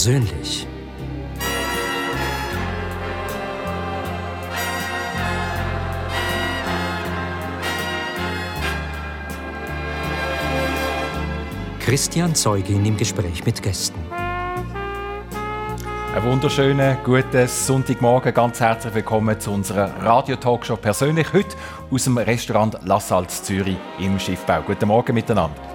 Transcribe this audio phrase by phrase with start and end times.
[0.00, 0.66] persönlich.
[11.80, 14.00] Christian Zeugin im Gespräch mit Gästen.
[16.14, 18.32] Einen wunderschönen guten Sonntagmorgen.
[18.32, 21.54] Ganz herzlich willkommen zu unserer Radio-Talkshow persönlich heute
[21.90, 24.62] aus dem Restaurant La Salz Zürich im Schiffbau.
[24.62, 25.69] Guten Morgen miteinander.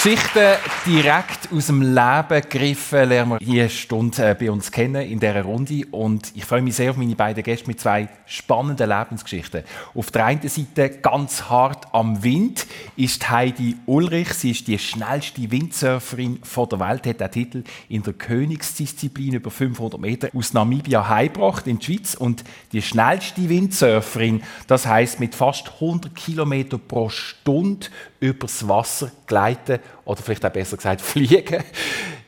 [0.00, 0.54] Geschichten
[0.86, 5.42] direkt aus dem Leben gegriffen, lernen wir hier Stunde äh, bei uns kennen in dieser
[5.42, 5.86] Runde.
[5.90, 9.64] Und ich freue mich sehr auf meine beiden Gäste mit zwei spannenden Lebensgeschichten.
[9.96, 14.34] Auf der einen Seite ganz hart am Wind ist Heidi Ulrich.
[14.34, 20.00] Sie ist die schnellste Windsurferin der Welt, hat den Titel in der Königsdisziplin über 500
[20.00, 22.14] Meter aus Namibia heimgebracht in die Schweiz.
[22.14, 27.88] Und die schnellste Windsurferin, das heißt mit fast 100 Kilometer pro Stunde
[28.20, 31.62] übers Wasser gleiten oder vielleicht auch besser gesagt fliegen.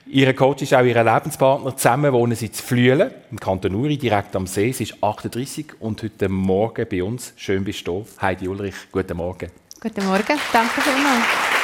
[0.07, 1.77] Ihr Coach ist auch ihr Lebenspartner.
[1.77, 4.73] Zusammen wohnen sie zu Flüelen, im Kanton Uri, direkt am See.
[4.73, 7.33] Sie ist 38 und heute Morgen bei uns.
[7.37, 8.05] Schön bist du.
[8.21, 9.51] Heidi Ulrich, guten Morgen.
[9.81, 11.60] Guten Morgen, danke vielmals.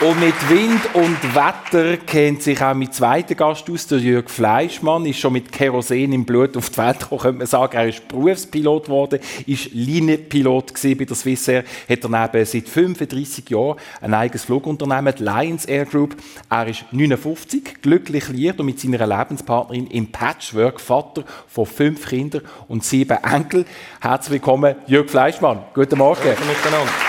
[0.00, 5.04] Und mit Wind und Wetter kennt sich auch mein zweiter Gast aus, der Jürg Fleischmann,
[5.06, 7.76] ist schon mit Kerosin im Blut auf die Welt gekommen, könnte man sagen.
[7.76, 14.14] Er ist Berufspilot geworden, ist Linienpilot bei der Swissair, hat daneben seit 35 Jahren ein
[14.14, 16.14] eigenes Flugunternehmen, die Lions Air Group.
[16.48, 22.42] Er ist 59, glücklich liiert und mit seiner Lebenspartnerin im Patchwork, Vater von fünf Kindern
[22.68, 23.64] und sieben Enkel.
[24.00, 25.64] Herzlich willkommen, Jürg Fleischmann.
[25.74, 26.22] Guten Morgen.
[26.22, 27.07] Guten miteinander.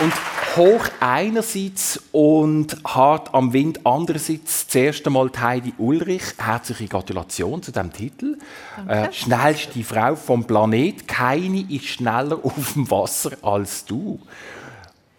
[0.00, 0.12] Und
[0.56, 4.66] hoch einerseits und hart am Wind andererseits.
[4.66, 6.22] Das erste Mal Heidi Ulrich.
[6.38, 8.38] Herzliche Gratulation zu diesem Titel.
[8.86, 11.08] Äh, schnellste Frau vom Planet.
[11.08, 14.20] Keine ist schneller auf dem Wasser als du.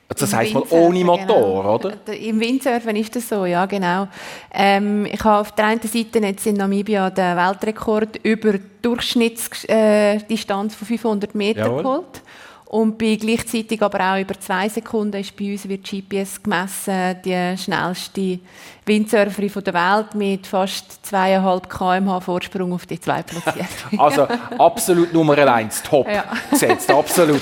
[0.07, 1.75] Das heißt mal ohne Motor, genau.
[1.75, 1.93] oder?
[2.17, 4.07] Im Windsurfen ist das so, ja genau.
[4.51, 10.77] Ähm, ich habe auf der einen Seite jetzt in Namibia den Weltrekord über Durchschnittsdistanz äh,
[10.77, 12.23] von 500 Metern geholt.
[12.69, 17.57] Und bei gleichzeitig aber auch über zwei Sekunden ist bei uns wird GPS gemessen die
[17.57, 18.37] schnellste
[18.85, 23.97] Windsurferin der Welt mit fast zweieinhalb km/h Vorsprung auf die zwei Platzierten.
[23.99, 24.27] also
[24.59, 26.25] absolut Nummer eins, top ja.
[26.51, 27.41] gesetzt, absolut.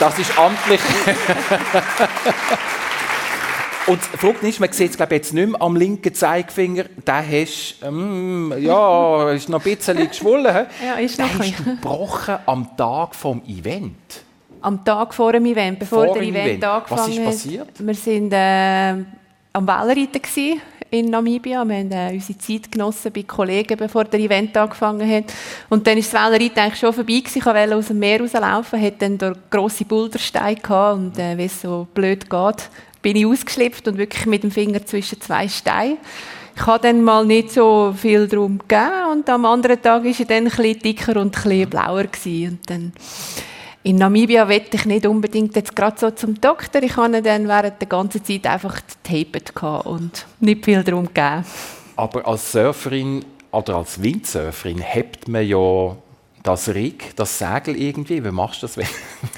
[0.00, 0.80] Das ist amtlich.
[3.86, 7.24] Und die Frage ist, man sieht es glaube jetzt nicht mehr am linken Zeigefinger, der
[7.24, 10.66] hast, ähm, ja, ist noch ein bisschen geschwollen.
[10.84, 14.24] ja, ist noch der ist gebrochen am Tag vom Event
[14.60, 17.08] am Tag vor dem Event, bevor vor der Event, Event angefangen hat.
[17.08, 17.68] Was ist passiert?
[17.78, 18.90] Wir sind äh,
[19.52, 20.22] am Wellenreiten
[20.90, 21.64] in Namibia.
[21.64, 25.24] Wir haben äh, unsere Zeit genossen bei Kollegen, bevor der Event angefangen hat.
[25.68, 27.38] Und dann ist das Wellenreiten eigentlich schon vorbei gewesen.
[27.38, 31.44] Ich wollte aus dem Meer rauslaufen, hatte dann der grosse Boulderstein gehabt und äh, wie
[31.44, 32.70] es so blöd geht,
[33.02, 35.98] bin ich ausgeschlüpft und wirklich mit dem Finger zwischen zwei Steinen.
[36.56, 40.24] Ich habe dann mal nicht so viel darum gegeben und am anderen Tag war er
[40.24, 42.58] dann ein bisschen dicker und ein bisschen blauer gewesen.
[42.58, 42.92] Und dann
[43.82, 46.82] in Namibia wollte ich nicht unbedingt jetzt gerade so zum Doktor.
[46.82, 49.52] Ich hatte dann während der ganzen Zeit einfach getapet
[49.84, 51.44] und nicht viel darum gegeben.
[51.96, 55.96] Aber als Surferin oder als Windsurferin hebt man ja
[56.48, 58.24] das Rig, das Segel irgendwie?
[58.24, 58.86] Wie machst du das, wenn,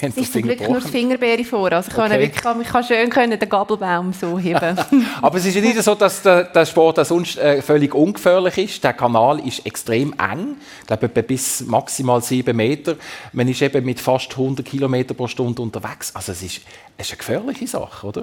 [0.00, 1.70] wenn das ist wirklich nur Fingerbeere vor.
[1.72, 2.08] Also ich, okay.
[2.30, 4.78] kann wirklich, ich kann schön können den Gabelbaum so heben.
[5.22, 8.84] Aber es ist ja nicht so, dass der, der Sport sonst äh, völlig ungefährlich ist.
[8.84, 12.96] Der Kanal ist extrem eng, ich glaube bis maximal sieben Meter.
[13.32, 16.14] Man ist eben mit fast 100 km pro Stunde unterwegs.
[16.14, 16.60] Also es ist,
[16.96, 18.22] es ist eine gefährliche Sache, oder?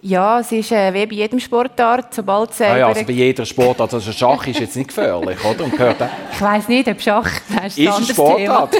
[0.00, 2.60] Ja, es ist äh, wie bei jedem Sportart, sobald es...
[2.60, 5.64] Äh, ah ja, also bei jeder Sportart, also Schach ist jetzt nicht gefährlich, oder?
[5.64, 5.96] Und gehört
[6.32, 8.76] ich weiß nicht, ob Schach das ist, ist ein Sportart.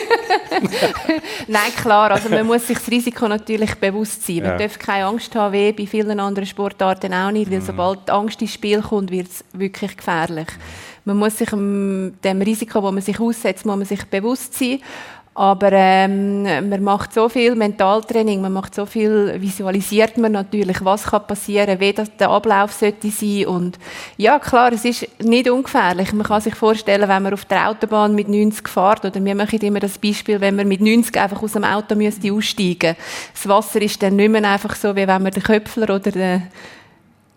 [1.48, 4.36] Nein, klar, also man muss sich das Risiko natürlich bewusst sein.
[4.36, 4.58] Man ja.
[4.58, 7.64] darf keine Angst haben, wie bei vielen anderen Sportarten auch nicht, weil mhm.
[7.64, 10.48] sobald Angst ins Spiel kommt, wird es wirklich gefährlich.
[11.04, 14.80] Man muss sich dem Risiko, das man sich aussetzt, muss man sich bewusst sein.
[15.38, 21.04] Aber ähm, man macht so viel Mentaltraining, man macht so viel, visualisiert man natürlich, was
[21.04, 23.46] kann passieren, wie das der Ablauf sollte sein.
[23.46, 23.78] Und
[24.16, 26.12] ja, klar, es ist nicht ungefährlich.
[26.12, 29.60] Man kann sich vorstellen, wenn man auf der Autobahn mit 90 fährt, oder wir machen
[29.60, 32.96] immer das Beispiel, wenn man mit 90 einfach aus dem Auto müsste aussteigen.
[33.32, 36.48] Das Wasser ist dann nicht mehr einfach so, wie wenn man den Köpfler oder den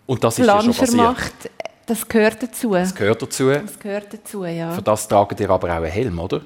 [0.06, 1.48] Und das Planscher macht.
[1.86, 2.72] Das gehört dazu.
[2.72, 3.50] Das gehört dazu.
[3.50, 4.72] Das gehört dazu, ja.
[4.72, 6.40] Für das tragen ihr aber auch einen Helm, oder?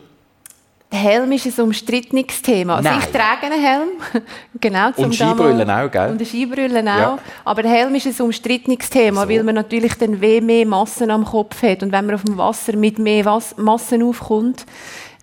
[0.92, 2.76] Der Helm ist ein umstrittenes Thema.
[2.76, 3.88] Also ich trage einen Helm.
[4.60, 6.10] genau, zum und Skibrüllen auch, gell?
[6.10, 6.98] Und Skibrüllen auch.
[6.98, 7.18] Ja.
[7.44, 9.28] Aber der Helm ist ein umstrittenes Thema, so.
[9.28, 11.82] weil man natürlich dann weh mehr Massen am Kopf hat.
[11.82, 14.64] Und wenn man auf dem Wasser mit mehr Was Massen aufkommt,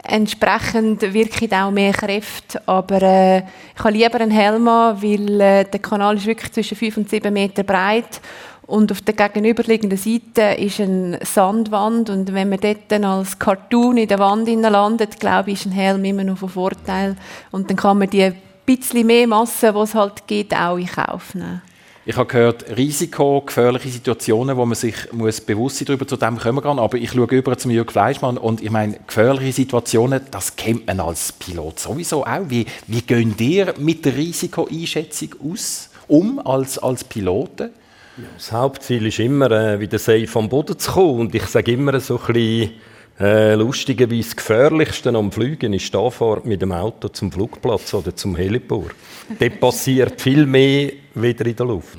[0.06, 2.62] Entsprechend wirken auch mehr Kräfte.
[2.66, 6.76] Aber äh, ich habe lieber einen Helm an, weil äh, der Kanal ist wirklich zwischen
[6.76, 8.20] 5 und 7 Meter breit
[8.66, 13.98] und auf der gegenüberliegenden Seite ist eine Sandwand und wenn man dort dann als Cartoon
[13.98, 17.16] in der Wand landet, glaube ich, ist ein Helm immer noch von Vorteil
[17.52, 18.32] und dann kann man die
[18.66, 21.62] bisschen mehr Masse, die es halt gibt, auch in Kauf nehmen.
[22.06, 26.38] Ich habe gehört, Risiko, gefährliche Situationen, wo man sich muss bewusst sein darüber zu dem
[26.38, 26.78] kommen kann.
[26.78, 31.00] Aber ich schaue über zum Jürg Fleischmann und ich meine, gefährliche Situationen, das kennt man
[31.00, 32.50] als Pilot sowieso auch.
[32.50, 37.70] Wie, wie gehen ihr mit der Risikoeinschätzung aus, um als, als Piloten?
[38.16, 41.22] Ja, das Hauptziel ist immer, äh, wieder safe vom Boden zu kommen.
[41.22, 42.72] Und ich sage immer so ein bisschen,
[43.20, 48.16] äh, lustigerweise das Gefährlichste am Fliegen ist die Fahrt mit dem Auto zum Flugplatz oder
[48.16, 48.94] zum Heliport.
[49.40, 51.98] Dort passiert viel mehr wieder in der Luft.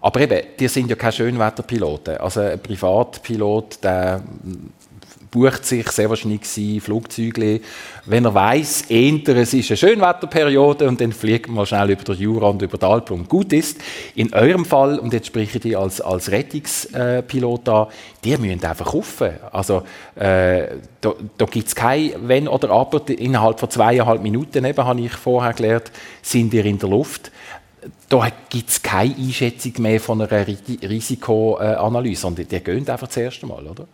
[0.00, 2.18] Aber eben, die sind ja keine Schönwetterpiloten.
[2.18, 4.22] Also ein Privatpilot, der
[5.30, 7.60] bucht sich sehr wahrscheinlich Flugzeuge,
[8.06, 12.48] wenn er weiß, es ist eine Schönwetterperiode und dann fliegt man schnell über den Jura
[12.48, 13.78] und über die Alpen und gut ist.
[14.14, 17.86] In eurem Fall, und jetzt spreche ich als, als Rettungspilot an,
[18.24, 19.32] die müssen einfach kaufen.
[19.52, 19.82] Also
[20.14, 20.68] äh,
[21.00, 23.02] da, da gibt es kein Wenn oder Aber.
[23.08, 25.90] Innerhalb von zweieinhalb Minuten, eben, habe ich vorher gelernt,
[26.22, 27.30] sind ihr in der Luft
[28.08, 33.46] da gibt es keine Einschätzung mehr von einer Risikoanalyse, sondern die gehen einfach das erste
[33.46, 33.86] Mal, oder?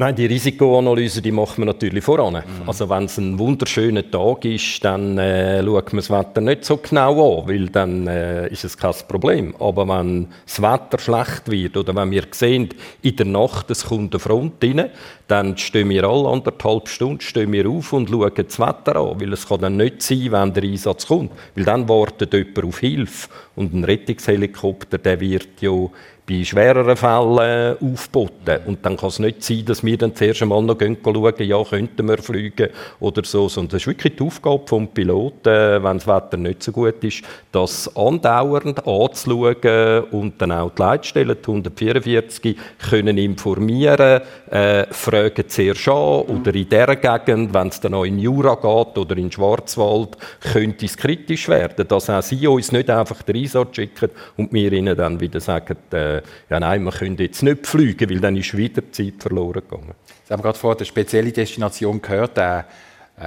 [0.00, 2.34] Nein, die Risikoanalyse die macht man natürlich voran.
[2.34, 2.68] Mhm.
[2.68, 6.76] Also wenn es ein wunderschöner Tag ist, dann äh, schaut man das Wetter nicht so
[6.76, 9.56] genau an, weil dann äh, ist es kein Problem.
[9.58, 12.68] Aber wenn das Wetter schlecht wird oder wenn wir sehen,
[13.02, 14.88] in der Nacht es kommt eine Front rein,
[15.28, 19.32] dann stehen wir alle anderthalb Stunden stehen wir auf und schauen das Wetter an, weil
[19.32, 23.28] es kann dann nicht sein, wenn der Einsatz kommt, weil dann wartet jemand auf Hilfe
[23.54, 25.88] und ein Rettungshelikopter, der wird ja
[26.28, 28.60] bei schwereren Fällen aufboten.
[28.66, 32.06] Und dann kann es nicht sein, dass wir dann zuerst einmal noch schauen, ja, könnten
[32.06, 32.68] wir fliegen
[33.00, 33.48] oder so.
[33.48, 37.22] Sondern das ist wirklich die Aufgabe des Piloten, wenn das Wetter nicht so gut ist,
[37.50, 42.56] das andauernd anzuschauen und dann auch die Leitstellen, die 144,
[42.90, 44.20] können informieren,
[44.50, 44.84] äh,
[45.18, 49.16] fragen zuerst an oder in dieser Gegend, wenn es dann auch in Jura geht oder
[49.16, 54.10] in Schwarzwald, könnte es kritisch werden, dass auch sie uns nicht einfach den Einsatz schicken
[54.36, 58.20] und wir ihnen dann wieder sagen, äh, ja nein, wir können jetzt nicht fliegen, weil
[58.20, 59.94] dann ist wieder Zeit verloren gegangen.
[60.24, 62.66] Sie haben gerade vorhin eine spezielle Destination gehört, der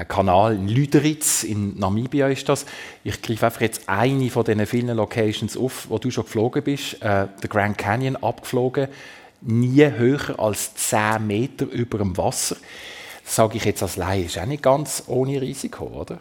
[0.08, 2.66] Kanal in Lüderitz, in Namibia ist das.
[3.04, 7.02] Ich greife einfach jetzt eine von diesen vielen Locations auf, wo du schon geflogen bist,
[7.02, 8.88] äh, der Grand Canyon abgeflogen,
[9.42, 12.58] nie höher als 10 Meter über dem Wasser.
[13.24, 16.20] Das sage ich jetzt als Laie, ist auch nicht ganz ohne Risiko, oder?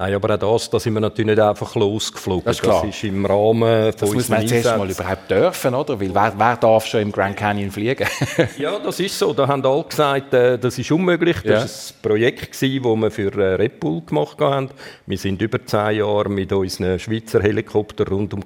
[0.00, 2.44] Nein, aber auch das, da sind wir natürlich nicht einfach losgeflogen.
[2.46, 2.86] Das ist, klar.
[2.86, 6.00] das ist im Rahmen von Das muss man zuerst mal überhaupt dürfen, oder?
[6.00, 8.06] Weil wer, wer darf schon im Grand Canyon fliegen?
[8.58, 9.34] ja, das ist so.
[9.34, 11.36] Da haben alle gesagt, äh, das ist unmöglich.
[11.44, 11.64] Das war ja.
[11.64, 14.70] ein Projekt, das wir für äh, Red Bull gemacht haben.
[15.04, 18.40] Wir sind über zehn Jahre mit unseren Schweizer Helikoptern rund um,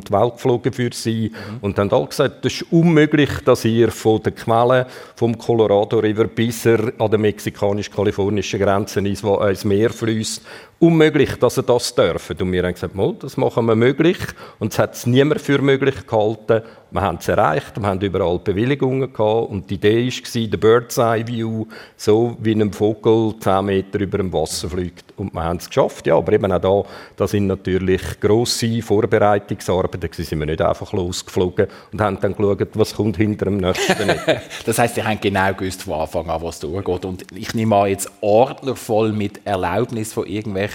[0.00, 1.32] die Welt geflogen für sie.
[1.32, 1.58] Mhm.
[1.60, 4.86] Und haben alle gesagt, das ist unmöglich, dass ihr von der Quelle
[5.16, 10.42] vom Colorado River bis an der mexikanisch-kalifornischen Grenze ins Meer fließt
[10.84, 12.36] unmöglich, dass er das dürfen.
[12.40, 14.18] Und wir haben gesagt, das machen wir möglich.
[14.58, 16.62] Und es hat es niemand für möglich gehalten.
[16.90, 19.50] Wir haben es erreicht, wir haben überall Bewilligungen gehabt.
[19.50, 24.18] Und die Idee war, der Bird's Eye View, so wie ein Vogel 10 Meter über
[24.18, 25.12] dem Wasser fliegt.
[25.16, 26.06] Und wir haben es geschafft.
[26.06, 26.82] Ja, aber eben auch da,
[27.16, 30.08] da sind natürlich grosse Vorbereitungsarbeiten.
[30.08, 34.08] Da sind wir nicht einfach losgeflogen und haben dann geschaut, was kommt hinter dem nächsten.
[34.66, 37.04] das heisst, ihr habt genau gewusst von Anfang an, was durchgeht.
[37.04, 40.73] Und ich nehme an, jetzt ordnervoll mit Erlaubnis von irgendwelchen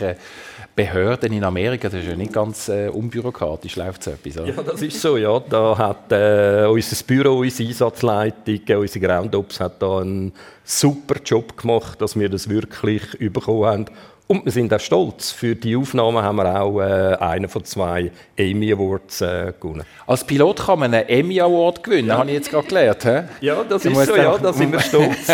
[0.75, 4.47] Behörden in Amerika, das ist ja nicht ganz äh, unbürokratisch, läuft so etwas, oder?
[4.47, 5.37] Ja, das ist so, ja.
[5.39, 10.31] Da hat äh, unser Büro, unsere Einsatzleitung, äh, unsere Groundops hat da einen
[10.63, 13.85] super Job gemacht, dass wir das wirklich bekommen haben.
[14.27, 15.31] Und wir sind auch stolz.
[15.31, 19.83] Für die Aufnahme haben wir auch äh, einen von zwei Emmy Awards äh, gewonnen.
[20.05, 22.19] Als Pilot kann man einen Emmy Award gewinnen, ja.
[22.19, 23.03] habe ich jetzt gerade gelernt.
[23.03, 23.23] He?
[23.41, 25.27] Ja, das ist so, ja, da sind wir stolz.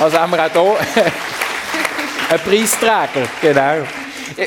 [0.00, 1.06] also haben wir auch hier
[2.30, 3.86] ein Preisträger, genau.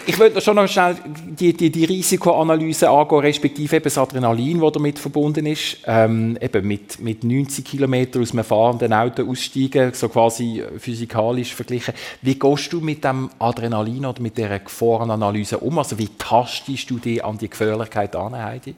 [0.06, 0.96] Ich würde schon noch schnell
[1.28, 5.78] die, die, die Risikoanalyse angehen, respektive eben das Adrenalin, das damit verbunden ist.
[5.88, 11.96] Ähm, eben mit, mit 90 km aus einem fahrenden Auto aussteigen, so quasi physikalisch verglichen.
[12.22, 15.80] Wie gehst du mit dem Adrenalin oder mit dieser Gefahrenanalyse um?
[15.80, 18.76] Also wie tastest du dich an die Gefährlichkeit an, Heidi?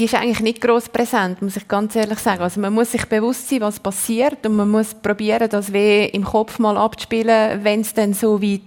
[0.00, 2.40] Die ist eigentlich nicht groß präsent, muss ich ganz ehrlich sagen.
[2.40, 6.24] Also man muss sich bewusst sein, was passiert und man muss probieren, das weh im
[6.24, 8.62] Kopf mal abzuspielen, wenn es dann so weit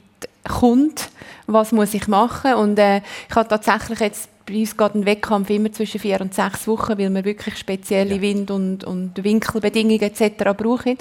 [0.47, 1.09] kommt,
[1.47, 2.53] was muss ich machen.
[2.53, 6.35] Und äh, ich habe tatsächlich jetzt bei uns geht ein Wettkampf immer zwischen vier und
[6.35, 8.21] sechs Wochen, weil wir wirklich spezielle ja.
[8.21, 10.51] Wind- und, und Winkelbedingungen etc.
[10.55, 10.97] brauchen.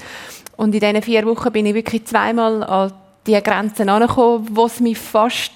[0.56, 2.92] Und in diesen vier Wochen bin ich wirklich zweimal an
[3.26, 5.52] die Grenzen angekommen, wo es mich fast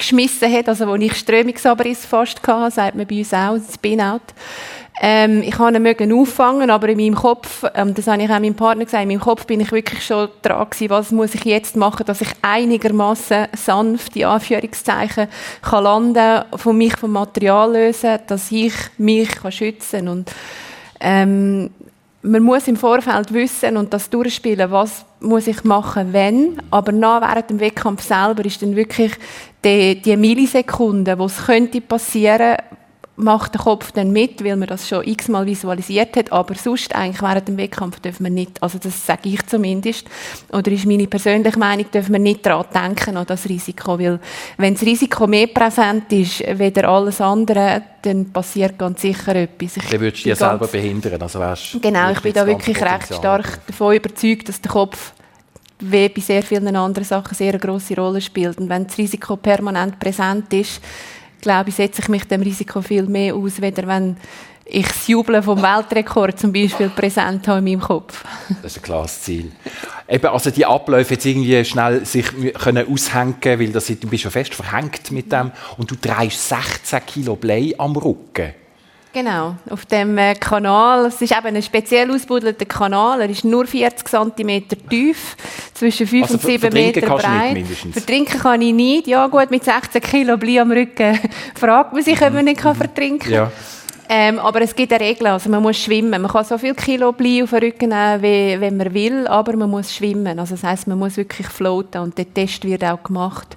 [0.00, 4.22] geschmissen hat, also wo ich Strömungsabriss fast hatte, sagt man bei uns auch, das Spin-out.
[5.02, 8.54] Ähm, ich konnte ihn auffangen, aber in meinem Kopf, ähm, das habe ich auch meinem
[8.54, 11.74] Partner gesagt, in meinem Kopf bin ich wirklich schon dran gewesen, was muss ich jetzt
[11.74, 15.28] machen, dass ich einigermaßen sanft, die Anführungszeichen,
[15.62, 20.30] kann landen, von mich vom Material lösen, dass ich mich kann schützen und
[21.00, 21.70] ähm,
[22.22, 26.60] man muss im Vorfeld wissen und das durchspielen, was muss ich machen, wenn.
[26.70, 29.12] Aber nach während dem Wettkampf selber ist dann wirklich
[29.64, 32.56] die, die Millisekunde, wo es könnte passieren,
[33.20, 37.22] macht der Kopf dann mit, weil man das schon x-mal visualisiert hat, aber sonst eigentlich
[37.22, 40.06] während dem Wettkampf dürfen wir nicht, also das sage ich zumindest,
[40.52, 44.18] oder ist meine persönliche Meinung, dürfen wir nicht daran denken, an das Risiko, weil
[44.56, 49.76] wenn das Risiko mehr präsent ist, weder alles andere, dann passiert ganz sicher etwas.
[49.76, 51.40] Ich dann würdest du dich selber behindern, also
[51.80, 55.12] Genau, ich bin da wirklich recht stark davon überzeugt, dass der Kopf
[55.80, 58.58] wie bei sehr vielen anderen Sachen sehr eine grosse Rolle spielt.
[58.58, 60.80] Und wenn das Risiko permanent präsent ist,
[61.40, 64.16] glaube ich, setze ich mich dem Risiko viel mehr aus, weder wenn
[64.72, 68.24] ich das Jubeln vom Weltrekord zum Beispiel präsent habe in meinem Kopf.
[68.62, 69.50] Das ist ein klares Ziel.
[70.08, 74.30] Eben, also die Abläufe jetzt irgendwie schnell sich können aushängen, weil das, du bist ja
[74.30, 78.54] fest verhängt mit dem und du trägst 16 Kilo Blei am Rücken.
[79.12, 81.06] Genau, auf dem äh, Kanal.
[81.06, 83.20] Es ist eben ein speziell ausgebuddelter Kanal.
[83.20, 85.36] Er ist nur 40 cm tief,
[85.74, 87.58] zwischen 5 also und 7 Meter breit.
[87.92, 89.08] Vertrinken kann ich nicht.
[89.08, 91.18] Ja gut, mit 16 Kilo Blei am Rücken
[91.56, 93.32] fragt man sich, ob man nicht vertrinken kann.
[93.32, 93.52] Ja.
[94.12, 96.22] Ähm, aber es gibt eine Regel, also man muss schwimmen.
[96.22, 99.56] Man kann so viel Kilo Blei auf den Rücken nehmen, wie, wie man will, aber
[99.56, 100.38] man muss schwimmen.
[100.38, 103.56] Also das heißt, man muss wirklich floaten und der Test wird auch gemacht.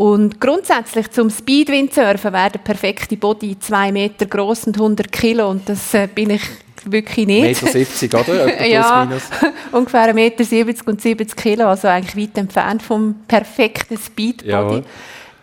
[0.00, 5.68] Und grundsätzlich zum Speedwindsurfen wäre der perfekte Body zwei Meter groß und 100 Kilo und
[5.68, 6.40] das äh, bin ich
[6.86, 7.62] wirklich nicht.
[7.62, 8.66] 1,70 Meter, oder?
[8.66, 9.06] ja,
[9.72, 14.50] ungefähr 1,70 Meter und 70 Kilo, also eigentlich weit entfernt vom perfekten Speedbody.
[14.50, 14.84] Jawohl.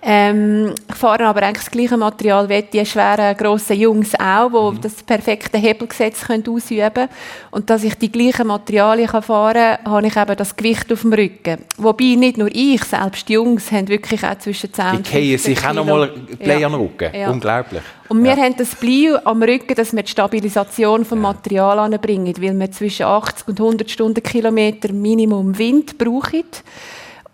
[0.09, 4.77] Ähm, ich fahre aber eigentlich das gleiche Material wie die schweren, grossen Jungs auch, die
[4.77, 4.81] mhm.
[4.81, 7.09] das perfekte Hebelgesetz können ausüben können.
[7.51, 11.01] Und dass ich die gleichen Materialien kann fahren kann, habe ich eben das Gewicht auf
[11.01, 11.57] dem Rücken.
[11.75, 15.37] Wobei nicht nur ich, selbst die Jungs haben wirklich auch zwischen 10 und 15 Die
[15.37, 16.07] sich auch noch mal
[16.39, 16.67] Blei ja.
[16.67, 17.13] am Rücken.
[17.13, 17.29] Ja.
[17.29, 17.81] Unglaublich.
[18.07, 18.37] Und wir ja.
[18.37, 23.07] haben das Blei am Rücken, dass wir die Stabilisation des Materials anbringen, weil wir zwischen
[23.07, 26.45] 80 und 100 Stundenkilometer Minimum Wind brauchen.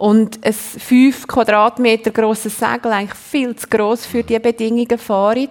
[0.04, 5.48] Und ein 5 Quadratmeter grosses Segel, eigentlich viel zu gross für diese Bedingungen, fahren.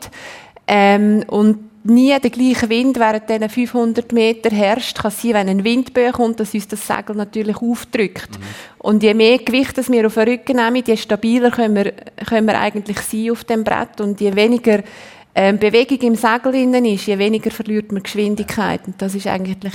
[0.66, 5.00] Ähm, und nie der gleiche Wind während diesen 500 Meter herrscht.
[5.00, 8.28] Kann sein, wenn ein Windböe kommt, dass uns das Segel natürlich aufdrückt.
[8.38, 8.44] Mhm.
[8.76, 11.92] Und je mehr Gewicht das wir auf den Rücken nehmen, je stabiler können wir,
[12.28, 14.82] können wir eigentlich sein auf dem Brett und je weniger
[15.34, 18.86] ähm, Bewegung im Segel innen ist, je weniger verliert man Geschwindigkeit.
[18.86, 19.72] Und das ist eigentlich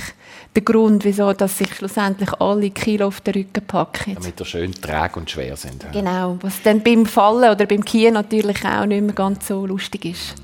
[0.56, 4.16] der Grund, wieso dass sich schlussendlich alle Kilo auf den Rücken packen.
[4.16, 5.86] Damit er schön träge und schwer sind.
[5.92, 10.06] Genau, was dann beim Fallen oder beim Kiehen natürlich auch nicht mehr ganz so lustig
[10.06, 10.36] ist.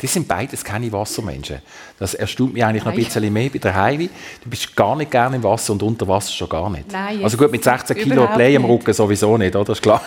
[0.00, 1.58] Die sind beides keine Wassermenschen.
[1.98, 2.94] Das erstaunt mich eigentlich Nein.
[2.94, 4.10] noch ein bisschen mehr bei der Heidi.
[4.42, 6.90] Du bist gar nicht gerne im Wasser und unter Wasser schon gar nicht.
[6.92, 9.64] Nein, also gut, mit 16 Kilo Play am Rücken sowieso nicht, oder?
[9.64, 10.02] Das ist klar.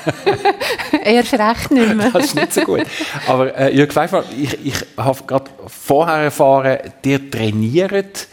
[1.03, 2.11] Erst recht nicht mehr.
[2.11, 2.83] das ist nicht so gut.
[3.27, 8.27] Aber äh, Jörg Pfeiffer, ich, ich habe gerade vorher erfahren, ihr trainiert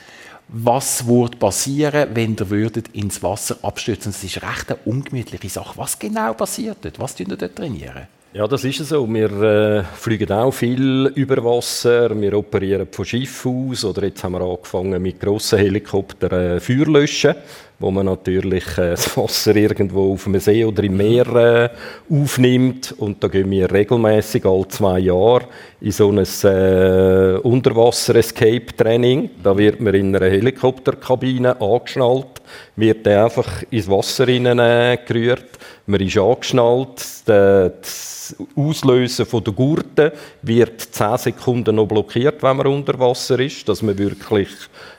[0.48, 4.12] was würde passieren, wenn ihr würdet ins Wasser abstürzen?
[4.12, 5.76] Das ist recht eine ungemütliche Sache.
[5.76, 6.98] Was genau passiert dort?
[7.00, 8.06] Was tun ihr dort trainieren?
[8.36, 9.06] Ja, das ist so.
[9.14, 12.20] Wir äh, fliegen auch viel über Wasser.
[12.20, 13.84] Wir operieren von Schiff aus.
[13.84, 17.36] Oder jetzt haben wir angefangen mit grossen Helikoptern äh, Feuer löschen,
[17.78, 21.68] wo man natürlich äh, das Wasser irgendwo auf dem See oder im Meer äh,
[22.12, 22.94] aufnimmt.
[22.98, 25.46] Und da gehen wir regelmäßig alle zwei Jahre
[25.80, 29.30] in so ein äh, Unterwasser-Escape-Training.
[29.42, 32.40] Da wird man in einer Helikopterkabine angeschnallt,
[32.76, 35.58] wird dann einfach ins Wasser hinein, äh, gerührt.
[35.86, 37.04] Man ist angeschnallt.
[37.26, 40.12] Das Auslösen der Gurte
[40.42, 44.48] wird 10 Sekunden noch blockiert, wenn man unter Wasser ist, dass man wirklich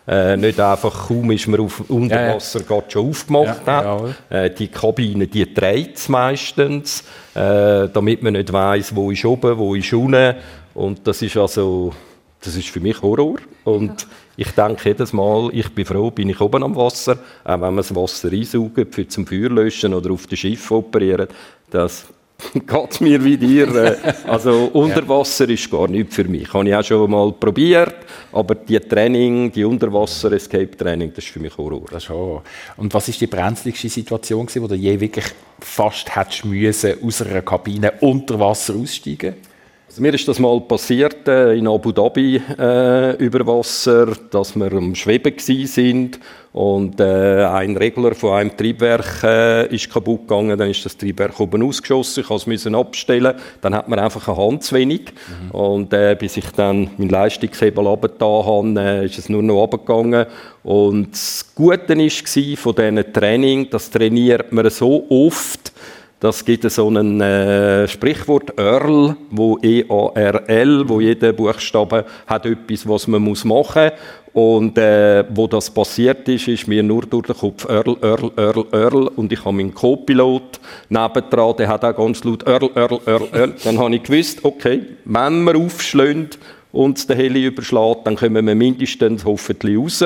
[0.08, 2.84] äh, nicht einfach kaum ist man auf unter Wasser ja, ja.
[2.88, 4.16] schon aufgemacht ja, hat.
[4.30, 9.58] Äh, die Kabine, die dreht es meistens, äh, damit man nicht weiß, wo ist oben,
[9.58, 10.36] wo ist unten.
[10.76, 11.92] Und das ist also,
[12.40, 13.38] das ist für mich Horror.
[13.64, 14.06] Und
[14.38, 17.78] ich denke jedes Mal, ich bin froh, bin ich oben am Wasser, auch wenn man
[17.78, 21.28] das Wasser einsaugt, für zum Feuer löschen oder auf dem Schiff operieren.
[21.72, 22.06] Das
[22.54, 23.98] geht mir wie dir.
[24.28, 26.52] Also Unterwasser ist gar nichts für mich.
[26.54, 27.96] Habe ich auch schon mal probiert,
[28.32, 31.86] aber die Training, die Unterwasser-Escape-Training, das ist für mich Horror.
[31.92, 32.42] Das schon.
[32.78, 35.26] Und was ist die brenzligste Situation, wo du je wirklich
[35.60, 39.36] fast hättest müssen, aus einer Kabine unter Wasser aussteigen?
[39.36, 39.55] Also
[40.00, 44.96] mir ist das mal passiert äh, in Abu Dhabi äh, über Wasser, dass wir am
[44.96, 46.20] Schweben sind
[46.52, 51.40] und äh, ein Regler von einem Triebwerk äh, ist kaputt gegangen, dann ist das Triebwerk
[51.40, 55.12] oben ausgeschossen, ich musste es abstellen, dann hat man einfach eine Hand zu wenig.
[55.12, 55.52] Mhm.
[55.52, 60.26] und äh, bis ich dann meinen Leistungshebel runtergetan habe, äh, ist es nur noch runtergegangen.
[60.64, 65.72] Und das Gute war von diesem Training, das trainiert man so oft,
[66.20, 73.08] das gibt so ein äh, Sprichwort Earl, wo E-A-R-L, wo jeder Buchstabe hat etwas, was
[73.08, 73.92] man muss machen
[74.36, 78.66] und äh, wo das passiert ist, ist mir nur durch den Kopf Earl, Earl, Earl,
[78.72, 83.28] Earl und ich habe meinen Co-Pilot nebendran, der hat auch ganz laut Earl, Earl, Earl,
[83.32, 83.54] Earl.
[83.64, 86.38] Dann habe ich gewusst, okay, wenn wir aufschlägt,
[86.76, 90.04] uns der Heli überschlägt, dann kommen wir mindestens hoffentlich raus.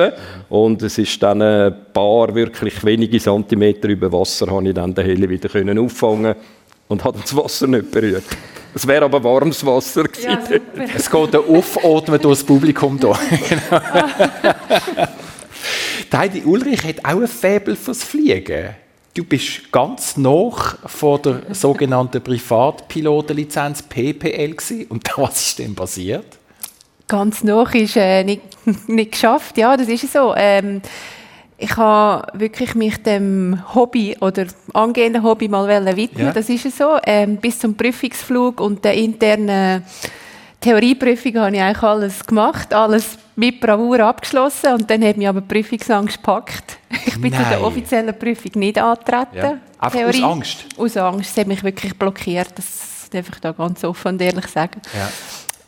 [0.48, 5.04] Und es ist dann ein paar wirklich wenige Zentimeter über Wasser, habe ich dann den
[5.04, 6.34] Heli wieder können auffangen
[6.88, 8.24] und hat das Wasser nicht berührt.
[8.74, 10.30] Es wäre aber warmes Wasser gewesen.
[10.76, 13.18] Ja, es geht ein Aufatmen durch das Publikum hier.
[16.20, 18.74] Heidi Ulrich hat auch ein Faible fürs Fliegen.
[19.14, 24.86] Du bist ganz noch vor der sogenannten Privatpilotenlizenz PPL gewesen.
[24.90, 26.39] Und was ist denn passiert?
[27.10, 28.42] Ganz noch ist äh, nicht,
[28.88, 29.58] nicht geschafft.
[29.58, 30.32] Ja, das ist so.
[30.36, 30.80] Ähm,
[31.58, 36.26] ich habe wirklich mich dem Hobby oder angehenden Hobby mal widmen.
[36.26, 36.32] Ja.
[36.32, 36.98] Das ist so.
[37.04, 39.82] Ähm, bis zum Prüfungsflug und der internen
[40.60, 45.40] Theorieprüfung habe ich eigentlich alles gemacht, alles mit Bravour abgeschlossen und dann hat mich aber
[45.40, 46.78] die Prüfungsangst gepackt.
[47.06, 47.42] Ich bin Nein.
[47.42, 49.36] zu der offiziellen Prüfung nicht angetreten.
[49.36, 49.58] Ja.
[49.78, 50.22] Einfach Theorie.
[50.22, 50.66] aus Angst?
[50.76, 51.30] Aus Angst.
[51.30, 52.52] Es hat mich wirklich blockiert.
[52.54, 54.80] Das darf ich da ganz offen und ehrlich sagen.
[54.94, 55.08] Ja.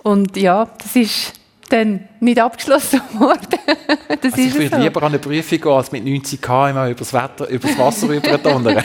[0.03, 1.33] Und ja, das ist
[1.73, 3.59] dann nicht abgeschlossen worden.
[4.21, 4.83] das also ich würde so.
[4.83, 8.77] lieber an eine Prüfung gehen, als mit 90 km Wetter, übers Wasser überdonnern.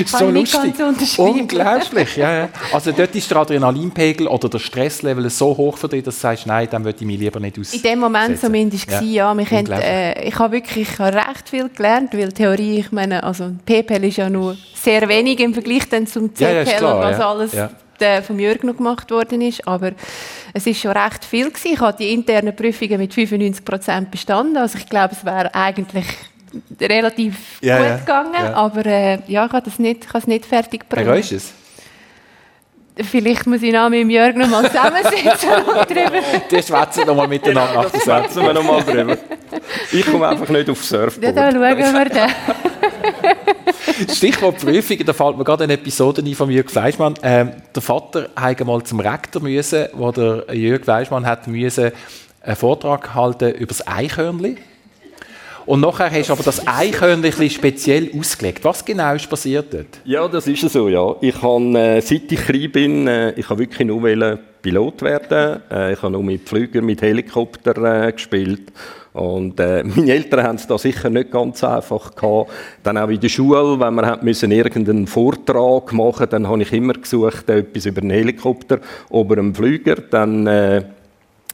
[0.00, 0.74] ist so lustig.
[1.18, 2.16] Unglaublich.
[2.16, 2.48] Ja, ja.
[2.72, 6.46] Also dort ist der Adrenalinpegel oder der Stresslevel so hoch für dich, dass du sagst,
[6.46, 7.74] nein, dann würde ich mich lieber nicht aus.
[7.74, 9.00] In dem Moment zumindest ja.
[9.00, 9.36] ja.
[9.36, 14.04] Wir haben, äh, ich habe wirklich recht viel gelernt, weil Theorie, ich meine, also PPL
[14.04, 17.52] ist ja nur sehr wenig im Vergleich dann zum CPL, ja, klar, was alles
[18.02, 19.66] äh, vom Jürgen noch gemacht worden ist.
[19.66, 19.92] Aber
[20.52, 21.72] es ist schon recht viel gewesen.
[21.72, 24.56] Ich habe die internen Prüfungen mit 95 Prozent bestanden.
[24.56, 26.06] Also ich glaube, es wäre eigentlich
[26.80, 28.34] relativ ja, gut ja, gegangen.
[28.34, 28.54] Ja.
[28.54, 31.32] Aber äh, ja, ich habe es nicht, nicht fertig gebracht.
[31.32, 31.54] Es?
[32.94, 36.20] Vielleicht muss ich noch mit Jörg noch mal zusammensitzen und drüber.
[36.50, 39.16] Die schwätzen noch mal miteinander nach der Schwätzen wir noch mal drüber.
[39.90, 41.22] Ich komme einfach nicht aufs Surfboard.
[41.24, 42.30] Ja, da schauen wir dann.
[44.14, 47.14] Stichwort Prüfung, da fällt mir gerade eine Episode ein von Jörg Fleischmann.
[47.22, 51.92] Ähm, der Vater musste mal zum Rektor müssen, wo der Jörg Fleischmann hat müssen
[52.42, 54.56] einen Vortrag halten über das Eichhörnli.
[55.64, 58.64] Und nachher hast du aber das Eichhörnchen speziell ausgelegt.
[58.64, 60.00] Was genau ist passiert dort?
[60.04, 61.14] Ja, das ist so, ja.
[61.20, 64.02] Ich habe, äh, seit ich klein bin, äh, ich habe wirklich nur
[64.60, 65.62] Pilot werden.
[65.70, 68.72] Äh, ich habe nur mit Flügern, mit Helikopter äh, gespielt.
[69.12, 72.50] Und äh, meine Eltern haben es da sicher nicht ganz einfach gehabt.
[72.82, 76.94] Dann auch in der Schule, wenn wir müssen irgendeinen Vortrag machen, dann habe ich immer
[76.94, 79.96] gesucht etwas über einen Helikopter oder einen Flüger.
[79.96, 80.84] Dann äh,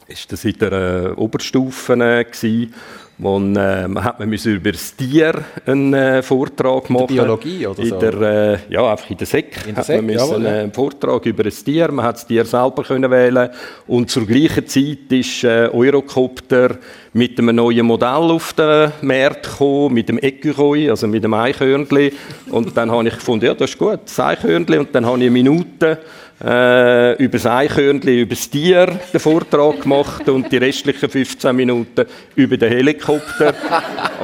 [0.07, 2.73] ist das in der äh, Oberstufe äh.
[3.21, 7.09] Wo, äh, man hat man über das Tier einen äh, Vortrag machen.
[7.09, 7.95] In der Biologie oder so?
[7.95, 9.57] In der, äh, ja, einfach in der Sek.
[9.67, 10.49] In der Sek, man müssen, ja.
[10.49, 11.91] Äh, einen Vortrag über das Tier.
[11.91, 13.49] Man hat das Tier selber können wählen
[13.87, 16.77] und zur gleichen Zeit ist äh, Eurocopter
[17.11, 22.13] mit einem neuen Modell auf den Markt gekommen, mit dem Ecureuil, also mit dem Eichhörnli.
[22.51, 24.77] Und dann habe ich gefunden, ja, das ist gut, das Eichhörnli.
[24.77, 25.97] Und dann habe ich eine Minute
[26.43, 32.05] äh, über das Eichhörnchen, über das Tier den Vortrag gemacht und die restlichen 15 Minuten
[32.35, 33.53] über den Helikopter.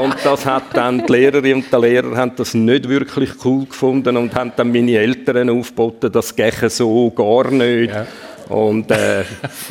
[0.01, 4.15] Und das hat dann die Lehrerin und der Lehrer haben das nicht wirklich cool gefunden
[4.17, 7.93] und haben dann meine Eltern aufgeboten, das gehe so gar nicht.
[7.93, 8.07] Ja.
[8.49, 9.21] Und äh,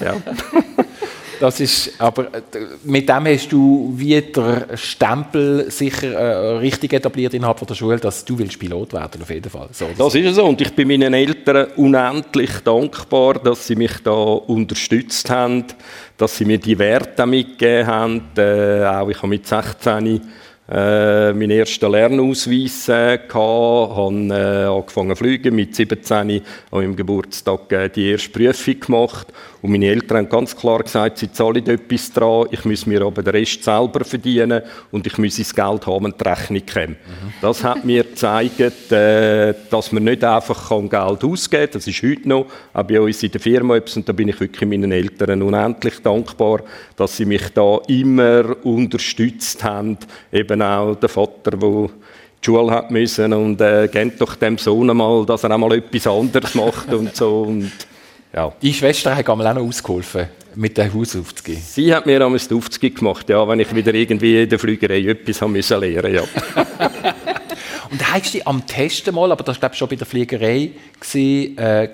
[0.04, 0.16] ja.
[1.44, 2.40] Das ist, aber äh,
[2.84, 8.24] mit dem hast du wie der Stempel sicher äh, richtig etabliert innerhalb der Schule, dass
[8.24, 9.68] du willst Pilot werden auf jeden Fall.
[9.70, 14.10] So, das ist so und ich bin meinen Eltern unendlich dankbar, dass sie mich da
[14.10, 15.64] unterstützt haben,
[16.16, 18.22] dass sie mir die Werte mitgegeben haben.
[18.38, 20.22] Äh, auch ich habe mit 16
[20.66, 26.96] äh, meinen ersten Lernausweis äh, gehabt, habe äh, angefangen zu fliegen, mit 17 an meinem
[26.96, 29.26] Geburtstag äh, die erste Prüfung gemacht
[29.64, 33.22] und meine Eltern haben ganz klar gesagt, sie zahlen etwas dran, ich muss mir aber
[33.22, 36.88] den Rest selber verdienen und ich muss das Geld haben, wenn die Rechnung kommt.
[36.90, 37.32] Mhm.
[37.40, 41.70] Das hat mir gezeigt, äh, dass man nicht einfach Geld ausgeben kann.
[41.72, 44.68] Das ist heute noch, auch bei uns in der Firma und da bin ich wirklich
[44.68, 46.60] meinen Eltern unendlich dankbar,
[46.94, 49.96] dass sie mich da immer unterstützt haben.
[50.30, 54.94] Eben auch der Vater, der die Schule hat müssen und äh, gebt doch dem Sohn
[54.94, 57.44] mal, dass er einmal etwas anderes macht und so.
[57.44, 57.72] Und
[58.34, 58.52] Ja.
[58.60, 61.62] Die Schwester hat auch noch ausgeholfen, mit dem Haus aufzugehen.
[61.64, 65.00] Sie hat mir damals den Aufzug gemacht, ja, wenn ich wieder irgendwie in der Flügerei
[65.06, 66.22] etwas haben müssen lernen ja.
[67.90, 71.88] Und hast du am Testen mal, aber das war schon bei der Fliegerei, gewesen, äh,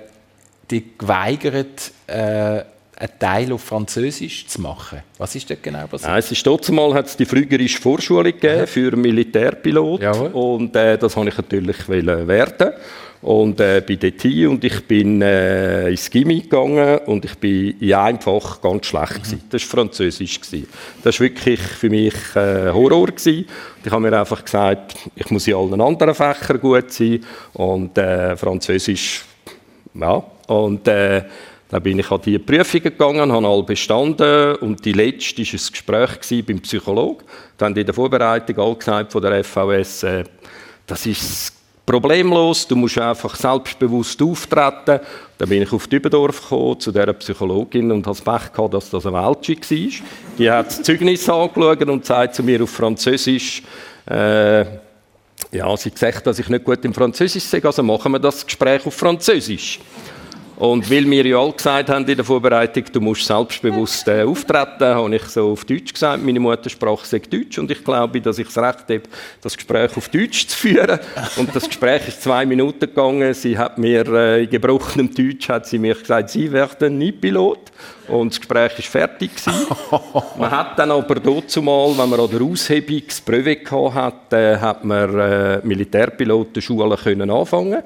[0.70, 5.02] die geweigert, äh, einen Teil auf Französisch zu machen.
[5.18, 6.10] Was ist dort genau passiert?
[6.10, 10.96] Nein, es ist trotzdem mal hat es die flügerische Vorschulung gegeben für Militärpilot und äh,
[10.96, 12.72] das wollte ich natürlich werden
[13.22, 17.78] und äh, bin dort hin und ich bin äh, ins Gimmi gegangen und ich bin
[17.78, 19.42] in einem Fach ganz schlecht gewesen.
[19.50, 20.40] Das war Französisch.
[20.40, 20.66] Gewesen.
[21.02, 23.08] Das war wirklich für mich äh, Horror.
[23.08, 23.46] Gewesen.
[23.84, 28.36] Ich habe mir einfach gesagt, ich muss in allen anderen Fächern gut sein und äh,
[28.36, 29.24] Französisch,
[29.94, 30.22] ja.
[30.46, 31.22] Und äh,
[31.68, 36.06] dann bin ich an die Prüfungen gegangen, habe alle bestanden und die letzte war ein
[36.18, 37.24] Gespräch beim Psychologen.
[37.56, 40.24] Dann haben in der Vorbereitung alle gesagt von der FVS, äh,
[40.86, 41.59] das ist
[41.90, 45.00] problemlos, du musst einfach selbstbewusst auftreten.
[45.38, 49.16] Dann bin ich auf Dübendorf gekommen, zu dieser Psychologin und das Pech dass das eine
[49.16, 50.06] Weltschi war.
[50.38, 53.62] Die hat das Zeugnis angeschaut und sagt zu mir auf Französisch,
[54.06, 54.60] äh,
[55.52, 58.86] ja, sie sagt, dass ich nicht gut im Französisch sage, also machen wir das Gespräch
[58.86, 59.80] auf Französisch.
[60.60, 64.94] Und weil wir ja alle gesagt haben in der Vorbereitung, du musst selbstbewusst äh, auftreten,
[64.94, 68.46] habe ich so auf Deutsch gesagt, meine Muttersprache sagt Deutsch und ich glaube, dass ich
[68.46, 69.00] das Recht habe,
[69.40, 71.00] das Gespräch auf Deutsch zu führen.
[71.38, 73.32] Und das Gespräch ist zwei Minuten gegangen.
[73.32, 77.72] Sie hat mir äh, in gebrochenem Deutsch hat sie mir gesagt, sie werden nie Pilot.
[78.08, 79.66] Und das Gespräch ist fertig gewesen.
[80.38, 84.58] Man hat dann aber dazu mal, wenn man an der Aushebung das Brevet hatte, äh,
[84.58, 87.82] hat man äh, Militärpilotenschule können anfangen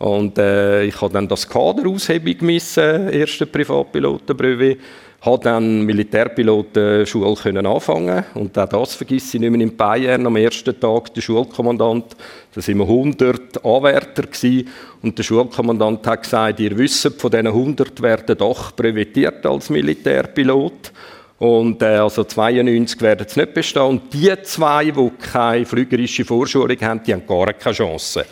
[0.00, 4.78] und äh, ich habe dann das Kader Aushebung gemessen, erste Privatpilotenbrevet,
[5.20, 10.36] habe dann Militärpilotenschule können anfangen und auch das vergesse ich nicht mehr in Bayern am
[10.36, 12.16] ersten Tag der Schulkommandant,
[12.54, 14.68] da sind wir 100 Anwärter gewesen,
[15.02, 20.92] und der Schulkommandant hat gesagt, ihr wisst, von diesen 100 werden doch brevetiert als Militärpilot.
[21.38, 23.82] Und äh, also 92 werden es nicht bestehen.
[23.82, 28.26] Und die zwei, die keine flügerische Vorschulung haben, die haben gar keine Chance.